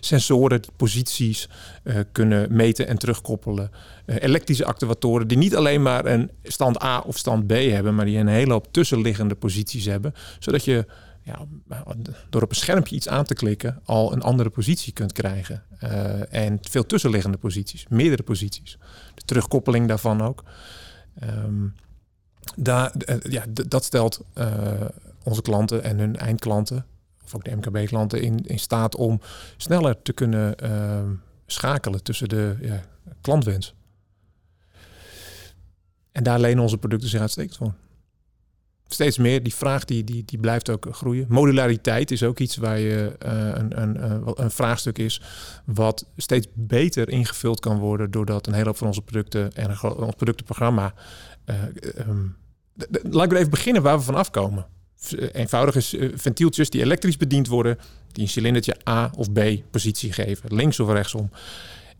Sensoren 0.00 0.62
die 0.62 0.70
posities 0.76 1.48
uh, 1.84 1.96
kunnen 2.12 2.56
meten 2.56 2.86
en 2.86 2.98
terugkoppelen. 2.98 3.70
Uh, 4.06 4.16
elektrische 4.20 4.64
actuatoren 4.64 5.28
die 5.28 5.38
niet 5.38 5.56
alleen 5.56 5.82
maar 5.82 6.06
een 6.06 6.30
stand 6.42 6.82
A 6.82 6.98
of 6.98 7.18
stand 7.18 7.46
B 7.46 7.52
hebben, 7.52 7.94
maar 7.94 8.04
die 8.04 8.18
een 8.18 8.26
hele 8.26 8.52
hoop 8.52 8.68
tussenliggende 8.70 9.34
posities 9.34 9.84
hebben, 9.84 10.14
zodat 10.38 10.64
je 10.64 10.86
ja, 11.24 11.46
door 12.30 12.42
op 12.42 12.50
een 12.50 12.56
schermpje 12.56 12.96
iets 12.96 13.08
aan 13.08 13.24
te 13.24 13.34
klikken 13.34 13.80
al 13.84 14.12
een 14.12 14.22
andere 14.22 14.50
positie 14.50 14.92
kunt 14.92 15.12
krijgen. 15.12 15.62
Uh, 15.84 16.34
en 16.34 16.58
veel 16.60 16.86
tussenliggende 16.86 17.38
posities, 17.38 17.86
meerdere 17.88 18.22
posities. 18.22 18.78
De 19.14 19.22
terugkoppeling 19.24 19.88
daarvan 19.88 20.22
ook. 20.22 20.44
Um, 21.22 21.74
daar, 22.56 22.92
uh, 23.06 23.16
ja, 23.32 23.44
dat 23.48 23.84
stelt 23.84 24.20
onze 25.22 25.42
klanten 25.42 25.82
en 25.82 25.98
hun 25.98 26.16
eindklanten, 26.16 26.86
of 27.24 27.34
ook 27.34 27.44
de 27.44 27.56
MKB-klanten, 27.56 28.22
in, 28.22 28.46
in 28.46 28.58
staat 28.58 28.96
om 28.96 29.20
sneller 29.56 30.02
te 30.02 30.12
kunnen 30.12 30.56
ehm, 30.56 31.12
schakelen 31.46 32.02
tussen 32.02 32.28
de 32.28 32.56
ja, 32.60 32.80
klantwens. 33.20 33.74
En 36.12 36.22
daar 36.22 36.40
lenen 36.40 36.62
onze 36.62 36.78
producten 36.78 37.08
zich 37.08 37.20
uitstekend 37.20 37.56
voor 37.56 37.74
steeds 38.94 39.18
meer. 39.18 39.42
Die 39.42 39.54
vraag 39.54 39.84
die, 39.84 40.04
die, 40.04 40.22
die 40.24 40.38
blijft 40.38 40.70
ook 40.70 40.86
groeien. 40.90 41.26
Modulariteit 41.28 42.10
is 42.10 42.22
ook 42.22 42.38
iets 42.38 42.56
waar 42.56 42.78
je 42.78 43.16
uh, 43.26 43.32
een, 43.32 43.80
een, 43.82 43.96
uh, 43.96 44.30
een 44.34 44.50
vraagstuk 44.50 44.98
is 44.98 45.20
wat 45.64 46.06
steeds 46.16 46.46
beter 46.52 47.08
ingevuld 47.08 47.60
kan 47.60 47.78
worden 47.78 48.10
doordat 48.10 48.46
een 48.46 48.52
hele 48.52 48.66
hoop 48.66 48.76
van 48.76 48.86
onze 48.86 49.02
producten 49.02 49.52
en 49.52 49.68
ons 49.82 50.14
productenprogramma. 50.16 50.94
Uh, 51.46 51.56
um, 52.08 52.36
laat 53.10 53.32
ik 53.32 53.38
even 53.38 53.50
beginnen 53.50 53.82
waar 53.82 53.98
we 53.98 54.04
vanaf 54.04 54.30
komen. 54.30 54.66
Eenvoudig 55.32 55.74
is 55.74 55.96
ventieltjes 56.14 56.70
die 56.70 56.80
elektrisch 56.80 57.16
bediend 57.16 57.48
worden, 57.48 57.78
die 58.12 58.22
een 58.22 58.28
cilindertje 58.28 58.76
A 58.88 59.10
of 59.16 59.32
B 59.32 59.40
positie 59.70 60.12
geven, 60.12 60.54
links 60.54 60.80
of 60.80 60.90
rechtsom. 60.90 61.30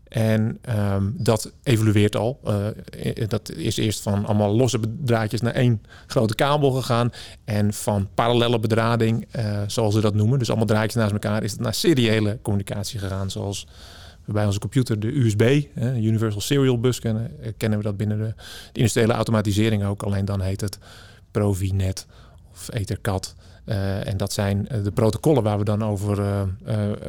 En 0.07 0.59
um, 0.93 1.15
dat 1.17 1.51
evolueert 1.63 2.15
al. 2.15 2.39
Uh, 2.47 3.27
dat 3.27 3.51
is 3.51 3.77
eerst 3.77 4.01
van 4.01 4.25
allemaal 4.25 4.55
losse 4.55 4.79
draadjes 5.03 5.41
naar 5.41 5.53
één 5.53 5.81
grote 6.07 6.35
kabel 6.35 6.71
gegaan. 6.71 7.09
En 7.45 7.73
van 7.73 8.07
parallelle 8.13 8.59
bedrading, 8.59 9.27
uh, 9.35 9.61
zoals 9.67 9.93
ze 9.93 10.01
dat 10.01 10.13
noemen, 10.13 10.39
dus 10.39 10.47
allemaal 10.47 10.65
draadjes 10.65 10.95
naast 10.95 11.11
elkaar, 11.11 11.43
is 11.43 11.51
het 11.51 11.59
naar 11.59 11.73
seriële 11.73 12.39
communicatie 12.41 12.99
gegaan. 12.99 13.31
Zoals 13.31 13.67
we 14.25 14.33
bij 14.33 14.45
onze 14.45 14.59
computer 14.59 14.99
de 14.99 15.17
USB, 15.17 15.61
Universal 15.95 16.41
Serial 16.41 16.79
Bus 16.79 16.99
kennen, 16.99 17.31
kennen 17.57 17.77
we 17.77 17.85
dat 17.85 17.97
binnen 17.97 18.17
de, 18.17 18.33
de, 18.71 18.79
industriële 18.79 19.13
automatisering 19.13 19.85
ook. 19.85 20.03
Alleen 20.03 20.25
dan 20.25 20.41
heet 20.41 20.61
het 20.61 20.79
Provinet 21.31 22.05
of 22.51 22.73
Ethercat. 22.73 23.35
en 24.03 24.17
dat 24.17 24.33
zijn 24.33 24.67
de 24.83 24.91
protocollen 24.91 25.43
waar 25.43 25.57
we 25.57 25.63
dan 25.63 25.83
over, 25.83 26.15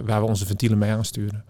waar 0.04 0.20
we 0.20 0.26
onze 0.26 0.46
ventielen 0.46 0.78
mee 0.78 0.90
aansturen. 0.90 1.44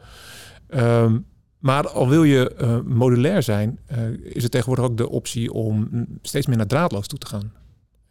Um, 0.74 1.26
maar 1.58 1.88
al 1.88 2.08
wil 2.08 2.24
je 2.24 2.54
uh, 2.60 2.78
modulair 2.84 3.42
zijn, 3.42 3.78
uh, 3.92 3.98
is 4.22 4.42
er 4.42 4.50
tegenwoordig 4.50 4.84
ook 4.84 4.96
de 4.96 5.08
optie 5.08 5.52
om 5.52 5.88
steeds 6.22 6.46
meer 6.46 6.56
naar 6.56 6.66
draadloos 6.66 7.06
toe 7.06 7.18
te 7.18 7.26
gaan. 7.26 7.52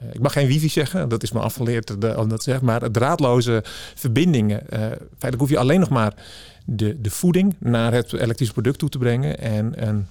Uh, 0.03 0.07
ik 0.13 0.19
mag 0.19 0.33
geen 0.33 0.47
wifi 0.47 0.69
zeggen, 0.69 1.09
dat 1.09 1.23
is 1.23 1.31
me 1.31 1.39
afgeleerd 1.39 1.91
om 1.91 2.29
dat 2.29 2.37
te 2.37 2.43
zeggen. 2.43 2.65
Maar 2.65 2.91
draadloze 2.91 3.63
verbindingen. 3.95 4.63
feitelijk 4.69 5.39
hoef 5.39 5.49
je 5.49 5.57
alleen 5.57 5.79
nog 5.79 5.89
maar 5.89 6.13
de, 6.65 7.01
de 7.01 7.09
voeding 7.09 7.55
naar 7.59 7.93
het 7.93 8.13
elektrische 8.13 8.53
product 8.53 8.79
toe 8.79 8.89
te 8.89 8.97
brengen. 8.97 9.39
En 9.39 9.87
een 9.87 10.07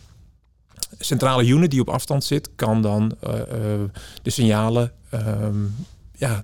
centrale 0.99 1.47
unit 1.47 1.71
die 1.71 1.81
op 1.81 1.89
afstand 1.89 2.25
zit, 2.25 2.51
kan 2.57 2.83
dan 2.83 3.17
de 4.23 4.31
signalen 4.31 4.93
um, 5.15 5.75
ja, 6.17 6.43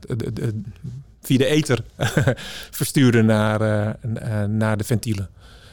via 1.21 1.39
de 1.39 1.47
ether 1.47 1.85
versturen 2.81 3.27
naar, 3.27 3.99
naar 4.49 4.77
de 4.77 4.85
ventielen. 4.85 5.29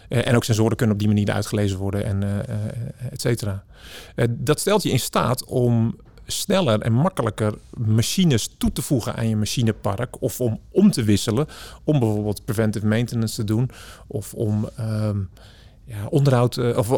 Eh, 0.07 0.27
en 0.27 0.35
ook 0.35 0.43
sensoren 0.43 0.77
kunnen 0.77 0.95
op 0.95 1.01
die 1.01 1.07
manier 1.07 1.31
uitgelezen 1.31 1.77
worden 1.77 2.05
en 2.05 2.21
uh, 2.21 2.37
et 3.11 3.21
cetera. 3.21 3.63
dat 4.29 4.59
stelt 4.59 4.83
je 4.83 4.89
in 4.89 4.99
staat 4.99 5.43
om 5.45 5.95
sneller 6.25 6.81
en 6.81 6.93
makkelijker 6.93 7.53
machines 7.73 8.49
toe 8.57 8.71
te 8.71 8.81
voegen 8.81 9.15
aan 9.15 9.29
je 9.29 9.35
machinepark. 9.35 10.21
Of 10.21 10.41
om 10.41 10.59
om 10.71 10.91
te 10.91 11.03
wisselen. 11.03 11.47
Om 11.83 11.99
bijvoorbeeld 11.99 12.45
preventive 12.45 12.85
maintenance 12.85 13.35
te 13.35 13.43
doen. 13.43 13.69
Of 14.07 14.33
om 14.33 14.69
um, 14.79 15.29
ja, 15.85 16.05
onderhoud 16.09 16.57
of, 16.75 16.91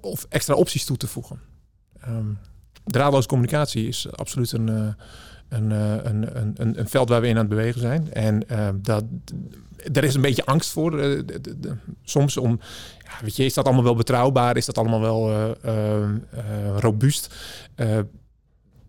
of, 0.00 0.26
extra 0.28 0.54
opties 0.54 0.84
toe 0.84 0.96
te 0.96 1.06
voegen. 1.06 1.40
Um, 2.08 2.38
draadloze 2.84 3.28
communicatie 3.28 3.88
is 3.88 4.12
absoluut 4.12 4.52
een, 4.52 4.96
een, 5.48 5.70
een, 5.70 6.40
een, 6.40 6.78
een, 6.78 6.88
veld 6.88 7.08
waar 7.08 7.20
we 7.20 7.26
in 7.26 7.34
aan 7.34 7.40
het 7.40 7.48
bewegen 7.48 7.80
zijn. 7.80 8.12
En 8.12 8.46
dat 8.82 9.04
er 9.92 10.04
is 10.04 10.14
een 10.14 10.20
beetje 10.20 10.44
angst 10.44 10.70
voor. 10.70 10.92
Uh, 10.92 11.20
de, 11.42 11.76
soms 12.02 12.36
om, 12.36 12.60
ja, 12.98 13.10
weet 13.22 13.36
je, 13.36 13.44
is 13.44 13.54
dat 13.54 13.64
allemaal 13.64 13.84
wel 13.84 13.94
betrouwbaar? 13.94 14.56
Is 14.56 14.66
dat 14.66 14.78
allemaal 14.78 15.00
wel 15.00 15.30
uh, 15.64 16.78
robuust? 16.78 17.34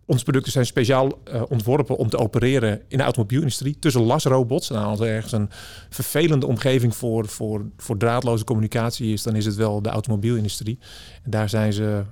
onze 0.06 0.24
producten 0.24 0.52
zijn 0.52 0.66
speciaal 0.66 1.20
ontworpen 1.50 1.98
om 1.98 2.10
te 2.10 2.18
opereren 2.18 2.82
in 2.88 2.98
de 2.98 3.04
automobielindustrie. 3.04 3.80
Tussen 3.80 4.02
lasrobots. 4.02 4.70
Nou, 4.70 4.86
als 4.86 5.00
er 5.00 5.08
ergens 5.08 5.32
een 5.32 5.50
vervelende 5.90 6.48
omgeving 6.48 6.96
voor, 6.96 7.28
voor, 7.28 7.66
voor 7.78 7.98
draadloze 7.98 8.44
communicatie 8.44 9.14
is, 9.14 9.24
dan 9.24 9.36
is 9.36 9.46
het 9.46 9.56
wel 9.56 9.82
de 9.82 9.90
automobielindustrie. 9.90 10.80
En 11.24 11.32
daar 11.32 11.50
zijn 11.50 11.74
ze. 11.74 12.04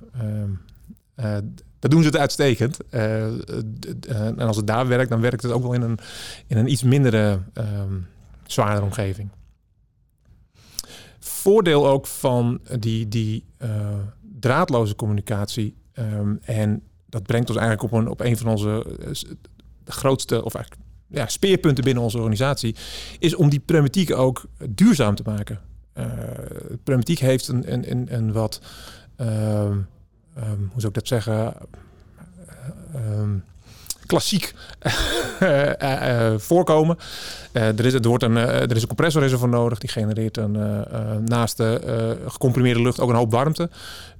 Doen 1.88 2.02
ze 2.02 2.08
het 2.08 2.16
uitstekend. 2.16 2.78
en 2.90 4.38
als 4.38 4.56
het 4.56 4.66
daar 4.66 4.88
werkt, 4.88 5.10
dan 5.10 5.20
werkt 5.20 5.42
het 5.42 5.52
ook 5.52 5.62
wel 5.62 5.72
in 5.72 5.82
een, 5.82 5.98
in 6.46 6.56
een 6.56 6.70
iets 6.70 6.82
mindere 6.82 7.38
ehm, 7.52 7.94
zwaardere 8.46 8.84
omgeving. 8.84 9.30
Voordeel 11.18 11.88
ook 11.88 12.06
van 12.06 12.60
die, 12.78 13.08
die 13.08 13.44
uh, 13.62 13.68
draadloze 14.40 14.96
communicatie. 14.96 15.74
Um, 15.98 16.38
en 16.42 16.82
dat 17.06 17.22
brengt 17.22 17.48
ons 17.48 17.58
eigenlijk 17.58 17.92
op 17.92 18.00
een, 18.00 18.08
op 18.08 18.20
een 18.20 18.36
van 18.36 18.50
onze 18.50 18.86
grootste, 19.84 20.44
of 20.44 20.54
eigenlijk 20.54 20.84
ja, 21.06 21.28
speerpunten 21.28 21.84
binnen 21.84 22.02
onze 22.02 22.16
organisatie, 22.16 22.74
is 23.18 23.34
om 23.34 23.48
die 23.48 23.60
pneumatiek 23.60 24.14
ook 24.14 24.44
duurzaam 24.68 25.14
te 25.14 25.22
maken. 25.26 25.60
Uh, 25.98 26.94
heeft 27.04 27.48
een, 27.48 27.72
een, 27.72 28.14
een, 28.14 28.32
wat, 28.32 28.60
um, 29.16 29.86
um, 30.36 30.70
hoe 30.72 30.80
zou 30.80 30.86
ik 30.86 30.94
dat 30.94 31.08
zeggen? 31.08 31.54
klassiek 34.06 34.54
uh, 35.40 36.34
voorkomen. 36.36 36.98
er, 37.52 37.84
is, 37.84 37.94
er, 37.94 38.08
wordt 38.08 38.22
een, 38.22 38.36
er 38.36 38.76
is 38.76 38.82
een 38.82 38.88
compressorreservoir 38.88 39.50
voor 39.50 39.60
nodig. 39.60 39.78
Die 39.78 39.90
genereert 39.90 40.36
een, 40.36 40.84
naast 41.24 41.56
de 41.56 42.16
gecomprimeerde 42.26 42.82
lucht 42.82 43.00
ook 43.00 43.08
een 43.08 43.16
hoop 43.16 43.30
warmte. 43.30 43.70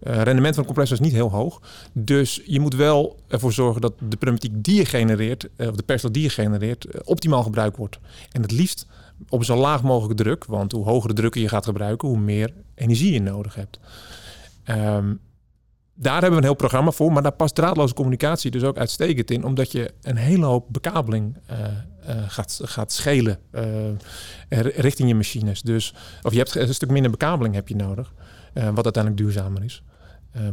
rendement 0.01 0.55
van 0.55 0.63
de 0.63 0.69
compressor 0.69 0.97
is 0.97 1.05
niet 1.07 1.13
heel 1.13 1.31
hoog. 1.31 1.61
Dus 1.93 2.43
je 2.45 2.61
moet 2.61 2.75
wel 2.75 3.17
ervoor 3.29 3.53
zorgen 3.53 3.81
dat 3.81 3.93
de 4.09 4.17
pneumatiek 4.17 4.53
die 4.55 4.77
je 4.77 4.85
genereert, 4.85 5.49
of 5.57 5.77
de 5.77 5.83
perstel 5.83 6.13
die 6.13 6.23
je 6.23 6.29
genereert, 6.29 7.05
optimaal 7.05 7.43
gebruikt 7.43 7.77
wordt. 7.77 7.99
En 8.33 8.43
het 8.43 8.53
liefst 8.53 8.87
op 9.29 9.45
zo 9.45 9.57
laag 9.57 9.83
mogelijke 9.83 10.23
druk. 10.23 10.45
Want 10.45 10.73
hoe 10.73 10.85
hogere 10.85 11.13
drukken 11.13 11.41
je 11.41 11.49
gaat 11.49 11.65
gebruiken, 11.65 12.09
hoe 12.09 12.19
meer 12.19 12.53
energie 12.75 13.13
je 13.13 13.23
nodig 13.23 13.55
hebt. 13.55 13.79
Um, 14.65 15.21
daar 15.99 16.13
hebben 16.13 16.31
we 16.31 16.37
een 16.37 16.43
heel 16.43 16.55
programma 16.55 16.91
voor, 16.91 17.13
maar 17.13 17.23
daar 17.23 17.33
past 17.33 17.55
draadloze 17.55 17.95
communicatie 17.95 18.51
dus 18.51 18.63
ook 18.63 18.79
uitstekend 18.79 19.31
in, 19.31 19.45
omdat 19.45 19.73
je 19.73 19.91
een 20.03 20.17
hele 20.17 20.45
hoop 20.45 20.67
bekabeling 20.69 21.37
uh, 21.51 21.57
uh, 22.09 22.23
gaat, 22.29 22.61
gaat 22.63 22.93
schelen 22.93 23.39
uh, 23.53 23.61
richting 24.61 25.09
je 25.09 25.15
machines. 25.15 25.63
Dus, 25.63 25.95
of 26.23 26.33
je 26.33 26.39
hebt 26.39 26.55
een 26.55 26.75
stuk 26.75 26.91
minder 26.91 27.11
bekabeling 27.11 27.55
heb 27.55 27.69
je 27.69 27.77
nodig, 27.77 28.13
wat 28.53 28.85
uiteindelijk 28.85 29.17
duurzamer 29.17 29.65
is. 29.65 29.83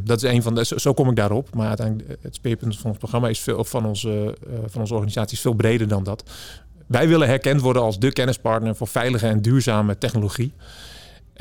dat 0.01 0.23
is 0.23 0.29
een 0.31 0.41
van 0.41 0.55
de, 0.55 0.65
zo, 0.75 0.93
kom 0.93 1.09
ik 1.09 1.15
daarop, 1.15 1.55
maar 1.55 1.67
uiteindelijk 1.67 2.17
het 2.21 2.35
speerpunt 2.35 2.77
van 2.77 2.89
ons 2.89 2.99
programma 2.99 3.27
is 3.27 3.39
veel, 3.39 3.63
van, 3.63 3.85
onze, 3.85 4.37
van 4.65 4.81
onze 4.81 4.93
organisatie 4.93 5.35
is 5.35 5.41
veel 5.41 5.53
breder 5.53 5.87
dan 5.87 6.03
dat. 6.03 6.23
Wij 6.87 7.07
willen 7.07 7.27
herkend 7.27 7.61
worden 7.61 7.81
als 7.81 7.99
de 7.99 8.11
kennispartner 8.11 8.75
voor 8.75 8.87
veilige 8.87 9.27
en 9.27 9.41
duurzame 9.41 9.97
technologie. 9.97 10.53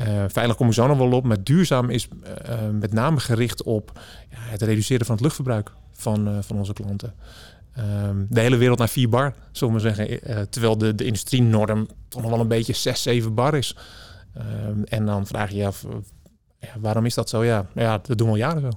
Uh, 0.01 0.23
veilig 0.27 0.55
kom 0.55 0.67
ik 0.67 0.73
zo 0.73 0.87
nog 0.87 0.97
wel 0.97 1.11
op. 1.11 1.23
Maar 1.23 1.43
duurzaam 1.43 1.89
is 1.89 2.07
uh, 2.49 2.69
met 2.79 2.93
name 2.93 3.19
gericht 3.19 3.63
op 3.63 3.91
ja, 4.29 4.37
het 4.39 4.61
reduceren 4.61 5.05
van 5.05 5.15
het 5.15 5.23
luchtverbruik 5.23 5.71
van, 5.91 6.43
van 6.43 6.57
onze 6.57 6.73
klanten. 6.73 7.13
Um, 8.07 8.27
de 8.29 8.39
hele 8.39 8.57
wereld 8.57 8.79
naar 8.79 8.89
4 8.89 9.09
bar, 9.09 9.33
zullen 9.51 9.73
we 9.73 9.79
zeggen. 9.79 10.19
terwijl 10.49 10.77
de, 10.77 10.95
de 10.95 11.05
industrienorm 11.05 11.87
toch 12.07 12.21
nog 12.21 12.31
wel 12.31 12.39
een 12.39 12.47
beetje 12.47 12.73
6, 12.73 13.01
7 13.01 13.33
bar 13.33 13.55
is. 13.55 13.75
Um, 14.37 14.83
en 14.83 15.05
dan 15.05 15.27
vraag 15.27 15.49
je 15.49 15.55
je 15.55 15.65
af, 15.65 15.85
ja, 16.59 16.69
waarom 16.79 17.05
is 17.05 17.13
dat 17.13 17.29
zo? 17.29 17.43
Ja, 17.43 17.65
ja, 17.75 17.97
dat 17.97 18.17
doen 18.17 18.27
we 18.27 18.33
al 18.33 18.39
jaren 18.39 18.61
zo. 18.61 18.69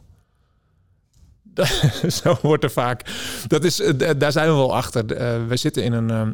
zo 2.22 2.38
wordt 2.42 2.64
er 2.64 2.70
vaak. 2.70 3.02
Dat 3.46 3.64
is, 3.64 3.76
daar 4.18 4.32
zijn 4.32 4.48
we 4.48 4.54
wel 4.54 4.76
achter. 4.76 5.06
we 5.48 5.56
zitten 5.56 5.84
in 5.84 5.92
een 5.92 6.10
ehm, 6.10 6.32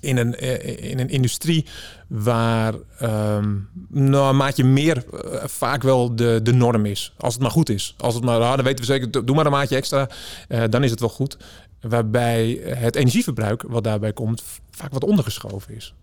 in 0.00 0.16
een, 0.16 0.34
eh, 0.34 0.90
in 0.90 0.98
een 0.98 1.08
industrie 1.08 1.66
waar 2.08 2.74
um, 3.02 3.68
nou, 3.88 4.34
maatje 4.34 4.64
meer 4.64 5.04
uh, 5.12 5.44
vaak 5.44 5.82
wel 5.82 6.16
de, 6.16 6.40
de 6.42 6.52
norm 6.52 6.86
is. 6.86 7.14
Als 7.16 7.32
het 7.32 7.42
maar 7.42 7.50
goed 7.50 7.68
is. 7.68 7.94
Als 7.98 8.14
het 8.14 8.24
maar, 8.24 8.40
ah, 8.40 8.54
dan 8.54 8.64
weten 8.64 8.78
we 8.78 8.92
zeker, 8.92 9.24
doe 9.24 9.36
maar 9.36 9.46
een 9.46 9.52
maatje 9.52 9.76
extra, 9.76 10.08
uh, 10.48 10.64
dan 10.70 10.84
is 10.84 10.90
het 10.90 11.00
wel 11.00 11.08
goed. 11.08 11.36
Waarbij 11.80 12.60
het 12.64 12.96
energieverbruik, 12.96 13.62
wat 13.62 13.84
daarbij 13.84 14.12
komt, 14.12 14.42
vaak 14.70 14.92
wat 14.92 15.04
ondergeschoven 15.04 15.74
is. 15.74 15.94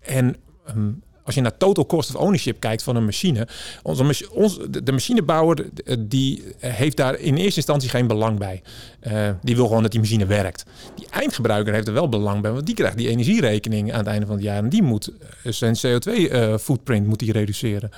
En 0.00 0.36
um, 0.76 1.02
als 1.24 1.34
je 1.34 1.40
naar 1.40 1.56
total 1.56 1.86
cost 1.86 2.14
of 2.14 2.20
ownership 2.20 2.60
kijkt 2.60 2.82
van 2.82 2.96
een 2.96 3.04
machine, 3.04 3.48
onze, 3.82 4.82
de 4.82 4.92
machinebouwer 4.92 5.66
die 5.98 6.42
heeft 6.58 6.96
daar 6.96 7.18
in 7.18 7.36
eerste 7.36 7.56
instantie 7.56 7.88
geen 7.88 8.06
belang 8.06 8.38
bij. 8.38 8.62
Uh, 9.06 9.28
die 9.42 9.56
wil 9.56 9.66
gewoon 9.66 9.82
dat 9.82 9.90
die 9.90 10.00
machine 10.00 10.26
werkt. 10.26 10.64
Die 10.96 11.06
eindgebruiker 11.10 11.72
heeft 11.74 11.88
er 11.88 11.94
wel 11.94 12.08
belang 12.08 12.42
bij, 12.42 12.52
want 12.52 12.66
die 12.66 12.74
krijgt 12.74 12.96
die 12.96 13.08
energierekening 13.08 13.92
aan 13.92 13.98
het 13.98 14.06
einde 14.06 14.26
van 14.26 14.34
het 14.34 14.44
jaar 14.44 14.56
en 14.56 14.68
die 14.68 14.82
moet 14.82 15.10
eh, 15.42 15.52
zijn 15.52 15.76
CO2-footprint 15.76 17.02
uh, 17.02 17.08
moet 17.08 17.18
die 17.18 17.32
reduceren. 17.32 17.90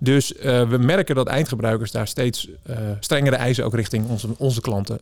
Dus 0.00 0.32
we 0.42 0.78
merken 0.80 1.14
dat 1.14 1.26
eindgebruikers 1.26 1.90
daar 1.90 2.08
steeds 2.08 2.48
strengere 3.00 3.36
eisen 3.36 3.64
ook 3.64 3.74
richting 3.74 4.08
onze, 4.08 4.28
onze 4.38 4.60
klanten 4.60 4.98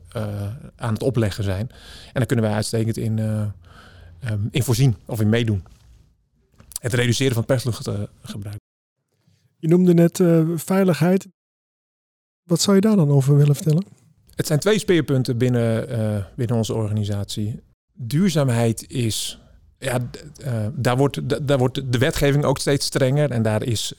aan 0.76 0.92
het 0.92 1.02
opleggen 1.02 1.44
zijn. 1.44 1.70
En 2.06 2.12
daar 2.12 2.26
kunnen 2.26 2.44
wij 2.44 2.54
uitstekend 2.54 2.96
in, 2.96 3.18
um, 3.18 4.48
in 4.50 4.62
voorzien 4.62 4.96
of 5.06 5.20
in 5.20 5.28
meedoen 5.28 5.62
het 6.80 6.94
reduceren 6.94 7.34
van 7.34 7.44
persluchtgebruik. 7.44 8.58
Je 9.56 9.68
noemde 9.68 9.94
net 9.94 10.18
uh, 10.18 10.48
veiligheid. 10.54 11.28
Wat 12.42 12.60
zou 12.60 12.76
je 12.76 12.82
daar 12.82 12.96
dan 12.96 13.10
over 13.10 13.36
willen 13.36 13.54
vertellen? 13.54 13.84
Het 14.34 14.46
zijn 14.46 14.58
twee 14.58 14.78
speerpunten 14.78 15.38
binnen, 15.38 15.90
uh, 15.90 16.24
binnen 16.36 16.56
onze 16.56 16.74
organisatie. 16.74 17.60
Duurzaamheid 17.92 18.90
is. 18.90 19.38
Ja, 19.78 19.98
uh, 20.44 20.66
daar, 20.72 20.96
wordt, 20.96 21.46
daar 21.46 21.58
wordt 21.58 21.92
de 21.92 21.98
wetgeving 21.98 22.44
ook 22.44 22.58
steeds 22.58 22.86
strenger. 22.86 23.30
En 23.30 23.42
daar 23.42 23.62
is, 23.62 23.92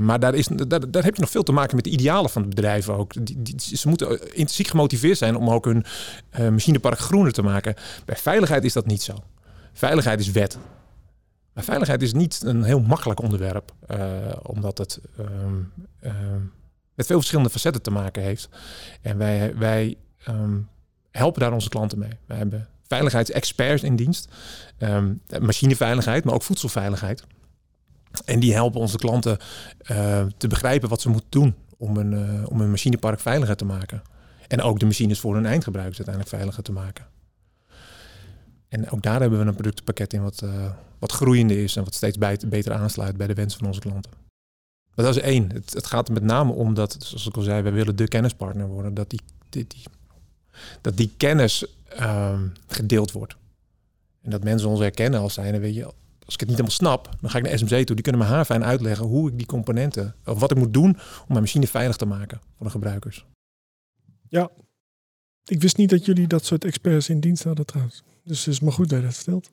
maar 0.00 0.20
daar, 0.20 0.34
is, 0.34 0.46
daar, 0.46 0.90
daar 0.90 1.04
heb 1.04 1.14
je 1.14 1.20
nog 1.20 1.30
veel 1.30 1.42
te 1.42 1.52
maken 1.52 1.76
met 1.76 1.84
de 1.84 1.90
idealen 1.90 2.30
van 2.30 2.42
de 2.42 2.48
bedrijven 2.48 2.94
ook. 2.94 3.26
Die, 3.26 3.42
die, 3.42 3.76
ze 3.76 3.88
moeten 3.88 4.20
intrinsiek 4.20 4.66
gemotiveerd 4.66 5.18
zijn 5.18 5.36
om 5.36 5.50
ook 5.50 5.64
hun 5.64 5.84
machinepark 6.38 6.98
groener 6.98 7.32
te 7.32 7.42
maken. 7.42 7.74
Bij 8.04 8.16
veiligheid 8.16 8.64
is 8.64 8.72
dat 8.72 8.86
niet 8.86 9.02
zo. 9.02 9.14
Veiligheid 9.72 10.20
is 10.20 10.30
wet. 10.30 10.58
Veiligheid 11.62 12.02
is 12.02 12.12
niet 12.12 12.42
een 12.44 12.62
heel 12.62 12.80
makkelijk 12.80 13.20
onderwerp, 13.20 13.74
uh, 13.90 13.98
omdat 14.42 14.78
het 14.78 15.00
um, 15.18 15.72
um, 16.04 16.52
met 16.94 17.06
veel 17.06 17.16
verschillende 17.16 17.50
facetten 17.50 17.82
te 17.82 17.90
maken 17.90 18.22
heeft. 18.22 18.48
En 19.02 19.18
wij, 19.18 19.56
wij 19.56 19.96
um, 20.28 20.68
helpen 21.10 21.40
daar 21.40 21.52
onze 21.52 21.68
klanten 21.68 21.98
mee. 21.98 22.18
We 22.26 22.34
hebben 22.34 22.68
veiligheidsexperts 22.88 23.82
in 23.82 23.96
dienst, 23.96 24.28
machineveiligheid, 25.40 26.24
maar 26.24 26.34
ook 26.34 26.42
voedselveiligheid. 26.42 27.24
En 28.24 28.40
die 28.40 28.52
helpen 28.52 28.80
onze 28.80 28.96
klanten 28.96 29.38
uh, 29.90 30.26
te 30.36 30.48
begrijpen 30.48 30.88
wat 30.88 31.00
ze 31.00 31.08
moeten 31.08 31.30
doen 31.30 31.54
om 31.76 31.96
een, 31.96 32.12
uh, 32.12 32.50
om 32.50 32.60
een 32.60 32.70
machinepark 32.70 33.20
veiliger 33.20 33.56
te 33.56 33.64
maken. 33.64 34.02
En 34.48 34.62
ook 34.62 34.78
de 34.78 34.86
machines 34.86 35.20
voor 35.20 35.34
hun 35.34 35.46
eindgebruikers 35.46 35.96
uiteindelijk 35.96 36.36
veiliger 36.36 36.62
te 36.62 36.72
maken. 36.72 37.06
En 38.68 38.90
ook 38.90 39.02
daar 39.02 39.20
hebben 39.20 39.38
we 39.38 39.44
een 39.44 39.54
productenpakket 39.54 40.12
in 40.12 40.22
wat, 40.22 40.42
uh, 40.44 40.72
wat 40.98 41.12
groeiende 41.12 41.62
is 41.62 41.76
en 41.76 41.84
wat 41.84 41.94
steeds 41.94 42.18
beter 42.48 42.72
aansluit 42.72 43.16
bij 43.16 43.26
de 43.26 43.34
wensen 43.34 43.58
van 43.58 43.68
onze 43.68 43.80
klanten. 43.80 44.10
Dat 44.94 45.16
is 45.16 45.22
één. 45.22 45.52
Het, 45.52 45.74
het, 45.74 45.86
gaat 45.86 46.08
er 46.08 46.14
met 46.14 46.22
name 46.22 46.52
om 46.52 46.74
dat, 46.74 46.96
zoals 46.98 47.26
ik 47.26 47.36
al 47.36 47.42
zei, 47.42 47.62
wij 47.62 47.72
willen 47.72 47.96
de 47.96 48.08
kennispartner 48.08 48.66
worden. 48.66 48.94
Dat 48.94 49.10
die, 49.10 49.20
die, 49.48 49.66
dat 50.80 50.96
die 50.96 51.12
kennis 51.16 51.66
um, 52.00 52.52
gedeeld 52.66 53.12
wordt. 53.12 53.36
En 54.22 54.30
dat 54.30 54.44
mensen 54.44 54.68
ons 54.68 54.80
herkennen 54.80 55.20
als 55.20 55.34
zijnde, 55.34 55.58
weet 55.58 55.74
je, 55.74 55.84
als 56.24 56.34
ik 56.34 56.40
het 56.40 56.48
niet 56.48 56.58
helemaal 56.58 56.70
snap, 56.70 57.08
dan 57.20 57.30
ga 57.30 57.38
ik 57.38 57.44
naar 57.44 57.58
SMC 57.58 57.68
toe. 57.68 57.94
Die 57.94 58.02
kunnen 58.02 58.20
me 58.20 58.26
haar 58.26 58.44
fijn 58.44 58.64
uitleggen 58.64 59.06
hoe 59.06 59.28
ik 59.30 59.36
die 59.36 59.46
componenten, 59.46 60.14
of 60.24 60.40
wat 60.40 60.50
ik 60.50 60.56
moet 60.56 60.72
doen 60.72 60.90
om 60.90 61.26
mijn 61.28 61.40
machine 61.40 61.66
veilig 61.66 61.96
te 61.96 62.06
maken 62.06 62.40
voor 62.56 62.66
de 62.66 62.72
gebruikers. 62.72 63.26
Ja, 64.28 64.50
ik 65.50 65.60
wist 65.60 65.76
niet 65.76 65.90
dat 65.90 66.04
jullie 66.04 66.26
dat 66.26 66.44
soort 66.44 66.64
experts 66.64 67.08
in 67.08 67.20
dienst 67.20 67.44
hadden 67.44 67.66
trouwens. 67.66 68.02
Dus 68.24 68.44
het 68.44 68.54
is 68.54 68.60
maar 68.60 68.72
goed 68.72 68.88
dat 68.88 68.98
je 68.98 69.04
dat 69.04 69.14
vertelt. 69.14 69.50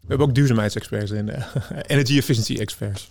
We 0.00 0.14
hebben 0.14 0.26
ook 0.26 0.34
duurzaamheidsexperts 0.34 1.10
in, 1.10 1.28
uh, 1.28 1.54
energy 1.86 2.16
efficiency 2.16 2.56
experts. 2.56 3.08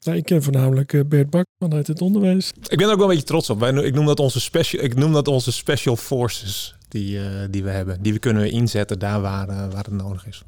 Nou, 0.00 0.18
ik 0.18 0.24
ken 0.24 0.42
voornamelijk 0.42 0.92
uh, 0.92 1.04
Bert 1.04 1.30
Bak 1.30 1.46
vanuit 1.58 1.86
het 1.86 2.00
onderwijs. 2.00 2.52
Ik 2.68 2.78
ben 2.78 2.86
er 2.86 2.92
ook 2.92 2.98
wel 2.98 3.08
een 3.08 3.14
beetje 3.14 3.28
trots 3.28 3.50
op. 3.50 3.60
Wij, 3.60 3.72
ik, 3.72 3.94
noem 3.94 4.06
dat 4.06 4.20
onze 4.20 4.40
special, 4.40 4.82
ik 4.82 4.94
noem 4.94 5.12
dat 5.12 5.28
onze 5.28 5.52
special 5.52 5.96
forces 5.96 6.74
die, 6.88 7.18
uh, 7.18 7.24
die 7.50 7.62
we 7.62 7.70
hebben. 7.70 8.02
Die 8.02 8.12
we 8.12 8.18
kunnen 8.18 8.50
inzetten 8.50 8.98
daar 8.98 9.20
waar, 9.20 9.46
waar 9.46 9.84
het 9.84 9.90
nodig 9.90 10.26
is. 10.26 10.42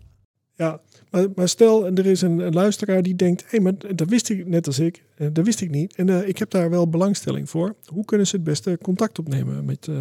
Ja, 0.58 0.80
maar, 1.34 1.48
stel, 1.48 1.86
er 1.86 2.06
is 2.06 2.20
een, 2.22 2.52
luisteraar 2.52 3.02
die 3.02 3.16
denkt: 3.16 3.42
hé, 3.42 3.46
hey, 3.50 3.60
maar 3.60 3.72
dat 3.94 4.08
wist 4.08 4.28
ik 4.28 4.46
net 4.46 4.66
als 4.66 4.78
ik, 4.78 5.02
uh, 5.16 5.28
dat 5.32 5.44
wist 5.44 5.60
ik 5.60 5.70
niet. 5.70 5.94
En 5.94 6.08
uh, 6.08 6.28
ik 6.28 6.38
heb 6.38 6.50
daar 6.50 6.70
wel 6.70 6.88
belangstelling 6.88 7.50
voor. 7.50 7.74
Hoe 7.84 8.04
kunnen 8.04 8.26
ze 8.26 8.36
het 8.36 8.44
beste 8.44 8.78
contact 8.82 9.18
opnemen 9.18 9.64
met 9.64 9.86
uh, 9.86 9.96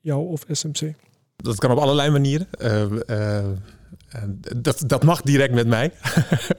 jou 0.00 0.28
of 0.28 0.44
SMC? 0.50 0.94
Dat 1.36 1.58
kan 1.58 1.70
op 1.70 1.78
allerlei 1.78 2.10
manieren. 2.10 2.46
Dat, 4.56 4.82
dat 4.86 5.02
mag 5.02 5.22
direct 5.22 5.54
met 5.54 5.66
mij. 5.66 5.92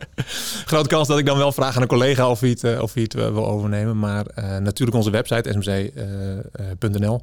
Grote 0.65 0.89
kans 0.89 1.07
dat 1.07 1.19
ik 1.19 1.25
dan 1.25 1.37
wel 1.37 1.51
vraag 1.51 1.75
aan 1.75 1.81
een 1.81 1.87
collega 1.87 2.29
of 2.29 2.39
hij 2.39 2.49
het, 2.49 2.79
of 2.79 2.93
hij 2.93 3.03
het 3.03 3.13
wil 3.13 3.47
overnemen. 3.47 3.99
Maar 3.99 4.25
natuurlijk 4.61 4.97
onze 4.97 5.11
website 5.11 5.51
smc.nl 5.51 7.21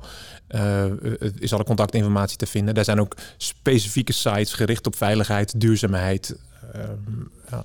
is 1.38 1.52
alle 1.52 1.64
contactinformatie 1.64 2.37
te 2.37 2.47
vinden. 2.47 2.75
Daar 2.75 2.85
zijn 2.85 3.00
ook 3.00 3.16
specifieke 3.37 4.12
sites 4.12 4.52
gericht 4.52 4.87
op 4.87 4.97
veiligheid, 4.97 5.61
duurzaamheid, 5.61 6.37
Ehm, 6.73 7.62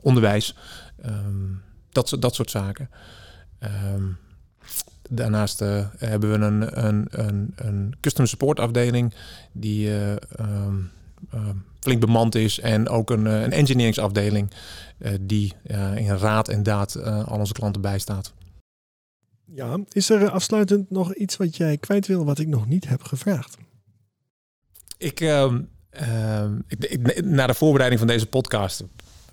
onderwijs, 0.00 0.56
ehm, 1.02 1.52
dat, 1.92 2.16
dat 2.18 2.34
soort 2.34 2.50
zaken. 2.50 2.90
Ehm, 3.58 4.02
daarnaast 5.10 5.62
uh, 5.62 5.86
hebben 5.96 6.30
we 6.30 6.46
een, 6.46 6.86
een, 6.86 7.06
een, 7.10 7.52
een 7.56 7.94
customer 8.00 8.28
support 8.28 8.60
afdeling 8.60 9.14
die 9.52 9.88
uh, 9.88 10.14
flink 11.80 12.00
bemand 12.00 12.34
is. 12.34 12.60
En 12.60 12.88
ook 12.88 13.10
een, 13.10 13.24
een 13.24 13.52
engineeringsafdeling 13.52 14.50
uh, 14.98 15.12
die 15.20 15.52
in 15.94 16.16
raad 16.16 16.48
en 16.48 16.62
daad 16.62 17.02
al 17.02 17.38
onze 17.38 17.52
klanten 17.52 17.82
bijstaat. 17.82 18.34
Ja, 19.44 19.78
is 19.88 20.10
er 20.10 20.30
afsluitend 20.30 20.90
nog 20.90 21.14
iets 21.14 21.36
wat 21.36 21.56
jij 21.56 21.76
kwijt 21.76 22.06
wil 22.06 22.24
wat 22.24 22.38
ik 22.38 22.48
nog 22.48 22.66
niet 22.66 22.88
heb 22.88 23.02
gevraagd? 23.02 23.56
Ik, 24.98 25.20
uh, 25.20 25.52
ik, 26.66 26.84
ik, 26.84 27.24
na 27.24 27.46
de 27.46 27.54
voorbereiding 27.54 28.00
van 28.00 28.10
deze 28.10 28.26
podcast, 28.26 28.80
een 28.80 28.88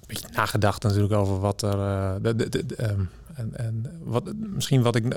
beetje 0.07 0.27
nagedacht 0.33 0.83
natuurlijk 0.83 1.13
over 1.13 1.39
wat 1.39 1.61
er. 1.61 1.77
Uh, 1.77 2.15
de, 2.21 2.35
de, 2.35 2.49
de, 2.49 2.89
um, 2.89 3.09
en, 3.35 3.57
en 3.57 3.99
wat, 4.03 4.33
misschien 4.35 4.81
wat 4.81 4.95
ik, 4.95 5.15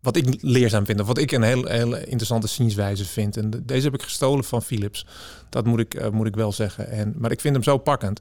wat 0.00 0.16
ik 0.16 0.42
leerzaam 0.42 0.86
vind, 0.86 1.00
of 1.00 1.06
wat 1.06 1.18
ik 1.18 1.32
een 1.32 1.42
heel, 1.42 1.64
heel 1.64 1.96
interessante 1.96 2.46
zienswijze 2.46 3.04
vind. 3.04 3.36
En 3.36 3.50
deze 3.64 3.84
heb 3.84 3.94
ik 3.94 4.02
gestolen 4.02 4.44
van 4.44 4.62
Philips. 4.62 5.06
Dat 5.48 5.66
moet 5.66 5.80
ik, 5.80 5.94
uh, 5.94 6.08
moet 6.08 6.26
ik 6.26 6.34
wel 6.34 6.52
zeggen. 6.52 6.88
En, 6.88 7.14
maar 7.16 7.30
ik 7.30 7.40
vind 7.40 7.54
hem 7.54 7.64
zo 7.64 7.78
pakkend. 7.78 8.20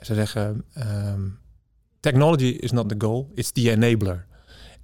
Ze 0.00 0.14
zeggen: 0.14 0.64
um, 1.14 1.38
Technology 2.00 2.44
is 2.44 2.70
not 2.70 2.88
the 2.88 2.94
goal, 2.98 3.30
it's 3.34 3.52
the 3.52 3.70
enabler. 3.70 4.26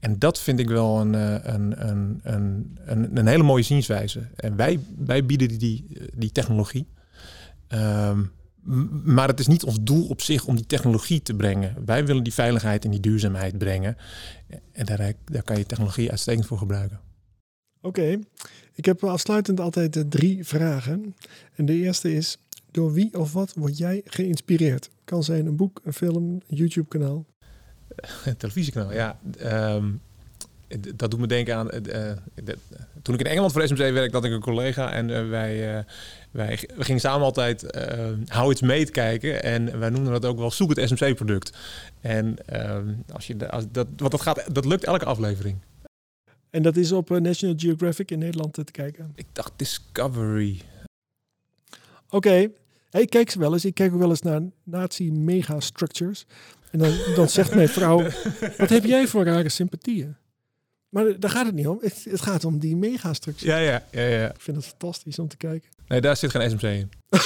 En 0.00 0.18
dat 0.18 0.40
vind 0.40 0.60
ik 0.60 0.68
wel 0.68 1.00
een, 1.00 1.12
een, 1.14 1.88
een, 1.88 2.20
een, 2.22 2.78
een, 2.84 3.16
een 3.18 3.26
hele 3.26 3.42
mooie 3.42 3.62
zienswijze. 3.62 4.28
En 4.36 4.56
wij, 4.56 4.80
wij 4.98 5.26
bieden 5.26 5.58
die, 5.58 5.98
die 6.14 6.32
technologie. 6.32 6.86
Um, 7.68 8.32
maar 9.04 9.28
het 9.28 9.40
is 9.40 9.46
niet 9.46 9.64
ons 9.64 9.78
doel 9.80 10.06
op 10.06 10.20
zich 10.20 10.46
om 10.46 10.56
die 10.56 10.66
technologie 10.66 11.22
te 11.22 11.34
brengen. 11.34 11.76
Wij 11.84 12.06
willen 12.06 12.22
die 12.22 12.34
veiligheid 12.34 12.84
en 12.84 12.90
die 12.90 13.00
duurzaamheid 13.00 13.58
brengen. 13.58 13.96
En 14.72 14.86
daar, 14.86 15.12
daar 15.24 15.42
kan 15.42 15.58
je 15.58 15.66
technologie 15.66 16.10
uitstekend 16.10 16.46
voor 16.46 16.58
gebruiken. 16.58 17.00
Oké, 17.80 18.18
ik 18.74 18.84
heb 18.84 19.04
afsluitend 19.04 19.60
altijd 19.60 20.04
drie 20.08 20.44
vragen. 20.44 21.14
En 21.54 21.66
de 21.66 21.74
eerste 21.74 22.14
is, 22.14 22.38
door 22.70 22.92
wie 22.92 23.18
of 23.18 23.32
wat 23.32 23.54
word 23.54 23.78
jij 23.78 24.00
geïnspireerd? 24.04 24.90
Kan 25.04 25.24
zijn 25.24 25.46
een 25.46 25.56
boek, 25.56 25.80
een 25.84 25.92
film, 25.92 26.40
een 26.46 26.56
YouTube-kanaal? 26.56 27.24
Een 28.24 28.36
televisiekanaal, 28.36 28.92
ja. 28.92 29.18
Um, 29.74 30.00
dat 30.94 31.10
doet 31.10 31.20
me 31.20 31.26
denken 31.26 31.56
aan. 31.56 31.68
Uh, 31.74 32.10
toen 33.02 33.14
ik 33.14 33.20
in 33.20 33.26
Engeland 33.26 33.52
voor 33.52 33.66
SMC 33.66 33.76
werkte, 33.76 34.16
had 34.16 34.24
ik 34.24 34.32
een 34.32 34.40
collega 34.40 34.92
en 34.92 35.08
uh, 35.08 35.28
wij, 35.28 35.84
wij 36.30 36.68
we 36.76 36.84
gingen 36.84 37.00
samen 37.00 37.24
altijd 37.24 37.76
How 38.28 38.50
It's 38.50 38.60
Made 38.60 38.90
kijken. 38.90 39.42
En 39.42 39.78
wij 39.78 39.90
noemden 39.90 40.12
dat 40.12 40.24
ook 40.24 40.38
wel 40.38 40.50
Zoek 40.50 40.76
het 40.76 40.88
SMC-product. 40.88 41.56
En 42.00 42.36
ehm, 42.46 42.88
als 43.12 43.26
je 43.26 43.50
als 43.50 43.64
dat, 43.72 43.86
want 43.96 44.10
dat, 44.10 44.20
gaat, 44.20 44.54
dat 44.54 44.64
lukt 44.64 44.84
elke 44.84 45.04
aflevering. 45.04 45.56
En 46.50 46.62
dat 46.62 46.76
is 46.76 46.92
op 46.92 47.08
National 47.08 47.54
Geographic 47.58 48.10
in 48.10 48.18
Nederland 48.18 48.52
te 48.52 48.64
kijken? 48.64 49.12
Ik 49.14 49.26
dacht 49.32 49.52
Discovery. 49.56 50.60
Oké. 52.06 52.16
Okay. 52.16 52.52
Hey, 52.90 53.02
ik 53.02 53.10
kijk 53.10 53.30
ze 53.30 53.38
wel 53.38 53.52
eens. 53.52 53.64
Ik 53.64 53.74
kijk 53.74 53.92
ook 53.92 53.98
wel 53.98 54.08
eens 54.08 54.22
naar 54.22 54.40
Nazi 54.62 55.12
Megastructures. 55.12 56.26
En 56.70 56.78
dan, 56.78 56.92
dan 57.14 57.28
zegt 57.28 57.54
mijn 57.54 57.68
vrouw: 57.68 58.02
Wat 58.58 58.68
heb 58.68 58.84
jij 58.84 59.06
voor 59.06 59.24
rare 59.24 59.48
sympathieën? 59.48 60.16
Maar 60.94 61.20
daar 61.20 61.30
gaat 61.30 61.46
het 61.46 61.54
niet 61.54 61.66
om. 61.66 61.78
Het, 61.80 62.06
het 62.10 62.20
gaat 62.20 62.44
om 62.44 62.58
die 62.58 62.76
megastructuur. 62.76 63.48
Ja, 63.48 63.56
ja, 63.56 63.82
ja, 63.90 64.02
ja. 64.02 64.28
Ik 64.28 64.40
vind 64.40 64.56
het 64.56 64.66
fantastisch 64.66 65.18
om 65.18 65.28
te 65.28 65.36
kijken. 65.36 65.70
Nee, 65.88 66.00
daar 66.00 66.16
zit 66.16 66.30
geen 66.30 66.50
SMC 66.50 66.62
in. 66.62 66.90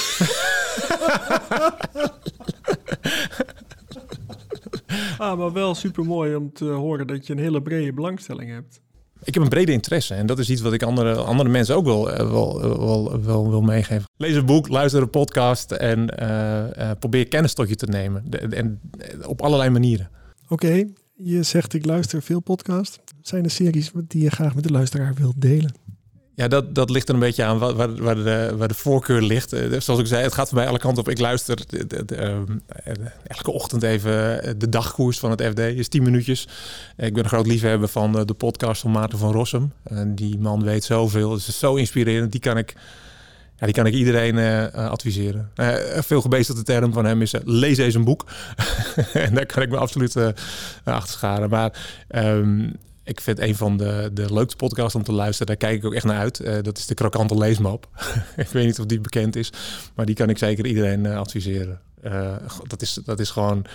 ah, 5.17 5.37
maar 5.37 5.53
wel 5.53 5.75
super 5.75 6.05
mooi 6.05 6.35
om 6.35 6.53
te 6.53 6.65
horen 6.65 7.07
dat 7.07 7.27
je 7.27 7.33
een 7.33 7.39
hele 7.39 7.61
brede 7.61 7.93
belangstelling 7.93 8.51
hebt. 8.51 8.81
Ik 9.23 9.33
heb 9.33 9.43
een 9.43 9.49
brede 9.49 9.71
interesse 9.71 10.13
en 10.13 10.25
dat 10.25 10.39
is 10.39 10.49
iets 10.49 10.61
wat 10.61 10.73
ik 10.73 10.83
andere, 10.83 11.15
andere 11.15 11.49
mensen 11.49 11.75
ook 11.75 11.85
wel, 11.85 12.11
eh, 12.11 12.31
wel, 12.31 12.61
wel, 12.61 13.21
wel 13.21 13.49
wil 13.49 13.61
meegeven. 13.61 14.03
Lees 14.17 14.35
een 14.35 14.45
boek, 14.45 14.67
luister 14.67 15.01
een 15.01 15.09
podcast 15.09 15.71
en 15.71 16.13
uh, 16.19 16.63
uh, 16.77 16.91
probeer 16.99 17.27
kennis 17.27 17.53
tot 17.53 17.69
je 17.69 17.75
te 17.75 17.85
nemen. 17.85 18.23
De, 18.25 18.37
en 18.37 18.81
op 19.25 19.41
allerlei 19.41 19.69
manieren. 19.69 20.09
Oké, 20.47 20.85
je 21.15 21.43
zegt 21.43 21.73
ik 21.73 21.85
luister 21.85 22.21
veel 22.21 22.39
podcast. 22.39 23.01
Zijn 23.21 23.43
er 23.43 23.51
series 23.51 23.91
die 24.07 24.23
je 24.23 24.29
graag 24.29 24.55
met 24.55 24.63
de 24.63 24.71
luisteraar 24.71 25.13
wilt 25.13 25.41
delen? 25.41 25.71
Ja, 26.35 26.47
dat, 26.47 26.75
dat 26.75 26.89
ligt 26.89 27.07
er 27.07 27.13
een 27.13 27.19
beetje 27.19 27.43
aan 27.43 27.57
waar, 27.57 27.95
waar, 27.95 28.15
de, 28.15 28.53
waar 28.57 28.67
de 28.67 28.73
voorkeur 28.73 29.21
ligt. 29.21 29.53
Uh, 29.53 29.79
zoals 29.79 29.99
ik 29.99 30.07
zei, 30.07 30.23
het 30.23 30.33
gaat 30.33 30.49
voor 30.49 30.57
mij 30.57 30.67
alle 30.67 30.79
kanten 30.79 31.03
op. 31.03 31.09
Ik 31.09 31.19
luister 31.19 31.67
de, 31.67 32.05
de, 32.05 32.17
uh, 32.17 33.05
elke 33.23 33.51
ochtend 33.51 33.83
even 33.83 34.59
de 34.59 34.69
dagkoers 34.69 35.19
van 35.19 35.31
het 35.31 35.41
FD. 35.41 35.59
is 35.59 35.87
10 35.87 36.03
minuutjes. 36.03 36.47
ik 36.97 37.13
ben 37.13 37.27
groot 37.27 37.47
liefhebber 37.47 37.87
van 37.87 38.11
de 38.25 38.33
podcast 38.33 38.81
van 38.81 38.91
Maarten 38.91 39.19
van 39.19 39.31
Rossum. 39.31 39.71
En 39.83 40.15
die 40.15 40.37
man 40.37 40.63
weet 40.63 40.83
zoveel. 40.83 41.31
Het 41.31 41.47
is 41.47 41.59
zo 41.59 41.75
inspirerend. 41.75 42.31
Die 42.31 42.41
kan 42.41 42.57
ik 42.57 42.75
ja, 43.55 43.65
die 43.65 43.75
kan 43.75 43.85
ik 43.85 43.93
iedereen 43.93 44.71
adviseren. 44.73 45.51
Uh, 45.55 45.75
veel 45.97 46.21
gebezigde 46.21 46.63
term 46.63 46.93
van 46.93 47.05
hem 47.05 47.21
is 47.21 47.33
lees 47.43 47.77
eens 47.77 47.95
een 47.95 48.03
boek. 48.03 48.25
en 49.13 49.33
daar 49.33 49.45
kan 49.45 49.63
ik 49.63 49.69
me 49.69 49.77
absoluut 49.77 50.15
achter 50.83 51.13
scharen. 51.13 51.49
Maar 51.49 52.01
um, 52.09 52.75
ik 53.09 53.21
vind 53.21 53.39
een 53.39 53.55
van 53.55 53.77
de, 53.77 54.09
de 54.13 54.33
leukste 54.33 54.55
podcasts 54.55 54.95
om 54.95 55.03
te 55.03 55.11
luisteren. 55.11 55.47
Daar 55.47 55.69
kijk 55.69 55.77
ik 55.77 55.85
ook 55.85 55.93
echt 55.93 56.05
naar 56.05 56.19
uit. 56.19 56.63
dat 56.63 56.77
is 56.77 56.85
de 56.85 56.93
Krokante 56.93 57.37
Leesmap. 57.37 57.89
ik 58.35 58.47
weet 58.47 58.65
niet 58.65 58.79
of 58.79 58.85
die 58.85 58.99
bekend 58.99 59.35
is. 59.35 59.51
Maar 59.95 60.05
die 60.05 60.15
kan 60.15 60.29
ik 60.29 60.37
zeker 60.37 60.65
iedereen 60.65 61.05
adviseren. 61.05 61.81
dat, 62.67 62.81
is, 62.81 62.93
dat 62.93 63.19
is 63.19 63.29
gewoon... 63.29 63.65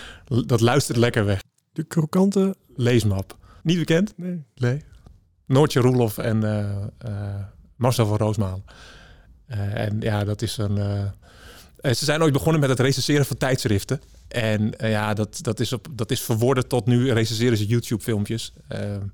Dat 0.46 0.60
luistert 0.60 0.98
lekker 0.98 1.24
weg. 1.24 1.42
De 1.72 1.82
Krokante... 1.82 2.54
Leesmap. 2.76 3.36
Niet 3.62 3.78
bekend? 3.78 4.12
Nee. 4.16 4.44
Nee. 4.54 4.82
Noortje 5.46 5.80
Roelof 5.80 6.18
en 6.18 6.38
Marcel 7.76 8.06
van 8.06 8.16
Roosmalen. 8.16 8.64
En 9.46 10.00
ja, 10.00 10.24
dat 10.24 10.42
is 10.42 10.56
een. 10.56 10.76
Ze 11.82 12.04
zijn 12.04 12.22
ooit 12.22 12.32
begonnen 12.32 12.60
met 12.60 12.70
het 12.70 12.80
recenseren 12.80 13.26
van 13.26 13.36
tijdschriften. 13.36 14.00
En 14.34 14.62
uh, 14.62 14.90
ja, 14.90 15.14
dat, 15.14 15.38
dat, 15.42 15.60
is 15.60 15.72
op, 15.72 15.88
dat 15.92 16.10
is 16.10 16.20
verworden 16.20 16.68
tot 16.68 16.86
nu 16.86 17.12
recenseren 17.12 17.56
ze 17.56 17.66
YouTube-filmpjes. 17.66 18.52
en 18.68 19.12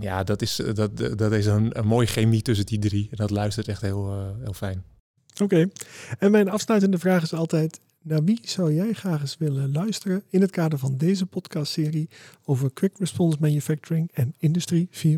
ja, 0.00 0.24
dat 0.24 0.42
is, 0.42 0.60
dat, 0.74 0.96
dat 0.96 1.32
is 1.32 1.46
een, 1.46 1.78
een 1.78 1.86
mooie 1.86 2.06
chemie 2.06 2.42
tussen 2.42 2.66
die 2.66 2.78
drie. 2.78 3.08
En 3.10 3.16
dat 3.16 3.30
luistert 3.30 3.68
echt 3.68 3.80
heel, 3.80 4.34
heel 4.42 4.52
fijn. 4.52 4.84
Oké. 5.32 5.42
Okay. 5.42 5.70
En 6.18 6.30
mijn 6.30 6.48
afsluitende 6.48 6.98
vraag 6.98 7.22
is 7.22 7.34
altijd: 7.34 7.80
naar 8.02 8.24
wie 8.24 8.40
zou 8.42 8.74
jij 8.74 8.92
graag 8.92 9.20
eens 9.20 9.36
willen 9.38 9.72
luisteren 9.72 10.22
in 10.30 10.40
het 10.40 10.50
kader 10.50 10.78
van 10.78 10.96
deze 10.96 11.26
podcastserie 11.26 12.08
over 12.44 12.72
Quick 12.72 12.98
Response 12.98 13.36
Manufacturing 13.40 14.10
en 14.12 14.34
Industrie 14.38 14.88
4.0? 14.92 15.08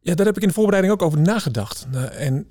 Ja, 0.00 0.14
daar 0.14 0.26
heb 0.26 0.36
ik 0.36 0.42
in 0.42 0.48
de 0.48 0.54
voorbereiding 0.54 0.94
ook 0.94 1.02
over 1.02 1.20
nagedacht. 1.20 1.86
En 2.10 2.46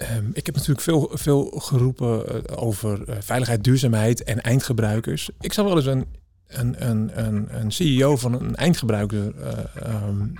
Ehm, 0.00 0.24
ik 0.32 0.46
heb 0.46 0.54
natuurlijk 0.54 0.80
veel, 0.80 1.10
veel 1.12 1.44
geroepen 1.44 2.26
eh, 2.26 2.62
over 2.62 3.08
uh, 3.08 3.16
veiligheid, 3.20 3.64
duurzaamheid 3.64 4.22
en 4.22 4.40
eindgebruikers. 4.40 5.30
Ik 5.40 5.52
zou 5.52 5.66
wel 5.66 5.76
eens 5.76 5.86
een, 5.86 6.06
een, 6.46 6.88
een, 6.88 7.24
een, 7.26 7.60
een 7.60 7.72
CEO 7.72 8.16
van 8.16 8.32
een 8.32 8.56
eindgebruiker 8.56 9.34
uh, 9.36 10.08
um, 10.08 10.32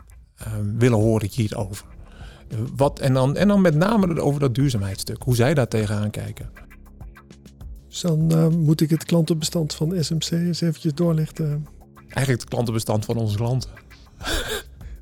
um, 0.46 0.78
willen 0.78 0.98
horen 0.98 1.28
hierover. 1.30 1.84
Wat, 2.76 2.98
en, 2.98 3.12
dan, 3.12 3.36
en 3.36 3.48
dan 3.48 3.60
met 3.60 3.74
name 3.74 4.20
over 4.20 4.40
dat 4.40 4.54
duurzaamheidsstuk, 4.54 5.22
hoe 5.22 5.34
zij 5.34 5.54
daar 5.54 5.68
tegenaan 5.68 6.10
kijken. 6.10 6.50
Dus 7.88 8.00
dan 8.00 8.32
uh, 8.32 8.48
moet 8.48 8.80
ik 8.80 8.90
het 8.90 9.04
klantenbestand 9.04 9.74
van 9.74 10.04
SMC 10.04 10.30
eens 10.30 10.60
eventjes 10.60 10.94
doorlichten. 10.94 11.66
Eigenlijk 11.98 12.40
het 12.40 12.48
klantenbestand 12.48 13.04
van 13.04 13.16
onze 13.16 13.36
klanten. 13.36 13.70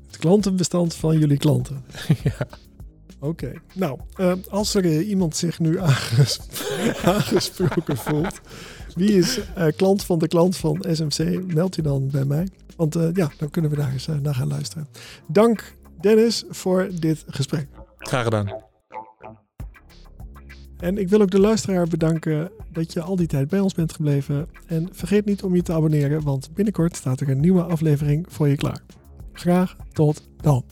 het 0.07 0.17
klantenbestand 0.17 0.95
van 0.95 1.19
jullie 1.19 1.37
klanten. 1.37 1.83
ja. 2.23 2.47
Oké, 3.19 3.45
okay. 3.45 3.61
nou, 3.73 3.99
uh, 4.17 4.33
als 4.49 4.73
er 4.73 4.85
uh, 4.85 5.09
iemand 5.09 5.35
zich 5.35 5.59
nu 5.59 5.79
aanges 5.79 6.39
aangesproken 7.03 7.97
voelt, 7.97 8.41
wie 8.95 9.11
is 9.11 9.37
uh, 9.37 9.65
klant 9.75 10.03
van 10.03 10.19
de 10.19 10.27
klant 10.27 10.57
van 10.57 10.85
SMC, 10.91 11.53
meld 11.53 11.75
je 11.75 11.81
dan 11.81 12.09
bij 12.11 12.25
mij. 12.25 12.47
Want 12.75 12.93
ja, 13.13 13.31
dan 13.37 13.49
kunnen 13.49 13.71
we 13.71 13.77
daar 13.77 13.91
eens 13.91 14.07
naar 14.21 14.35
gaan 14.35 14.47
luisteren. 14.47 14.87
Dank 15.27 15.75
Dennis 16.01 16.43
voor 16.49 16.89
dit 16.99 17.23
gesprek. 17.27 17.67
Graag 17.97 18.23
gedaan. 18.23 18.67
En 20.79 20.97
ik 20.97 21.09
wil 21.09 21.21
ook 21.21 21.31
de 21.31 21.39
luisteraar 21.39 21.87
bedanken 21.87 22.51
dat 22.71 22.93
je 22.93 23.01
al 23.01 23.15
die 23.15 23.27
tijd 23.27 23.47
bij 23.47 23.59
ons 23.59 23.73
bent 23.73 23.93
gebleven. 23.93 24.47
En 24.67 24.89
vergeet 24.91 25.25
niet 25.25 25.43
om 25.43 25.55
je 25.55 25.61
te 25.61 25.73
abonneren, 25.73 26.23
want 26.23 26.53
binnenkort 26.53 26.95
staat 26.95 27.19
er 27.19 27.29
een 27.29 27.39
nieuwe 27.39 27.63
aflevering 27.63 28.25
voor 28.29 28.47
je 28.47 28.55
klaar. 28.55 28.81
Graag 29.33 29.75
tot 29.93 30.21
dan. 30.37 30.63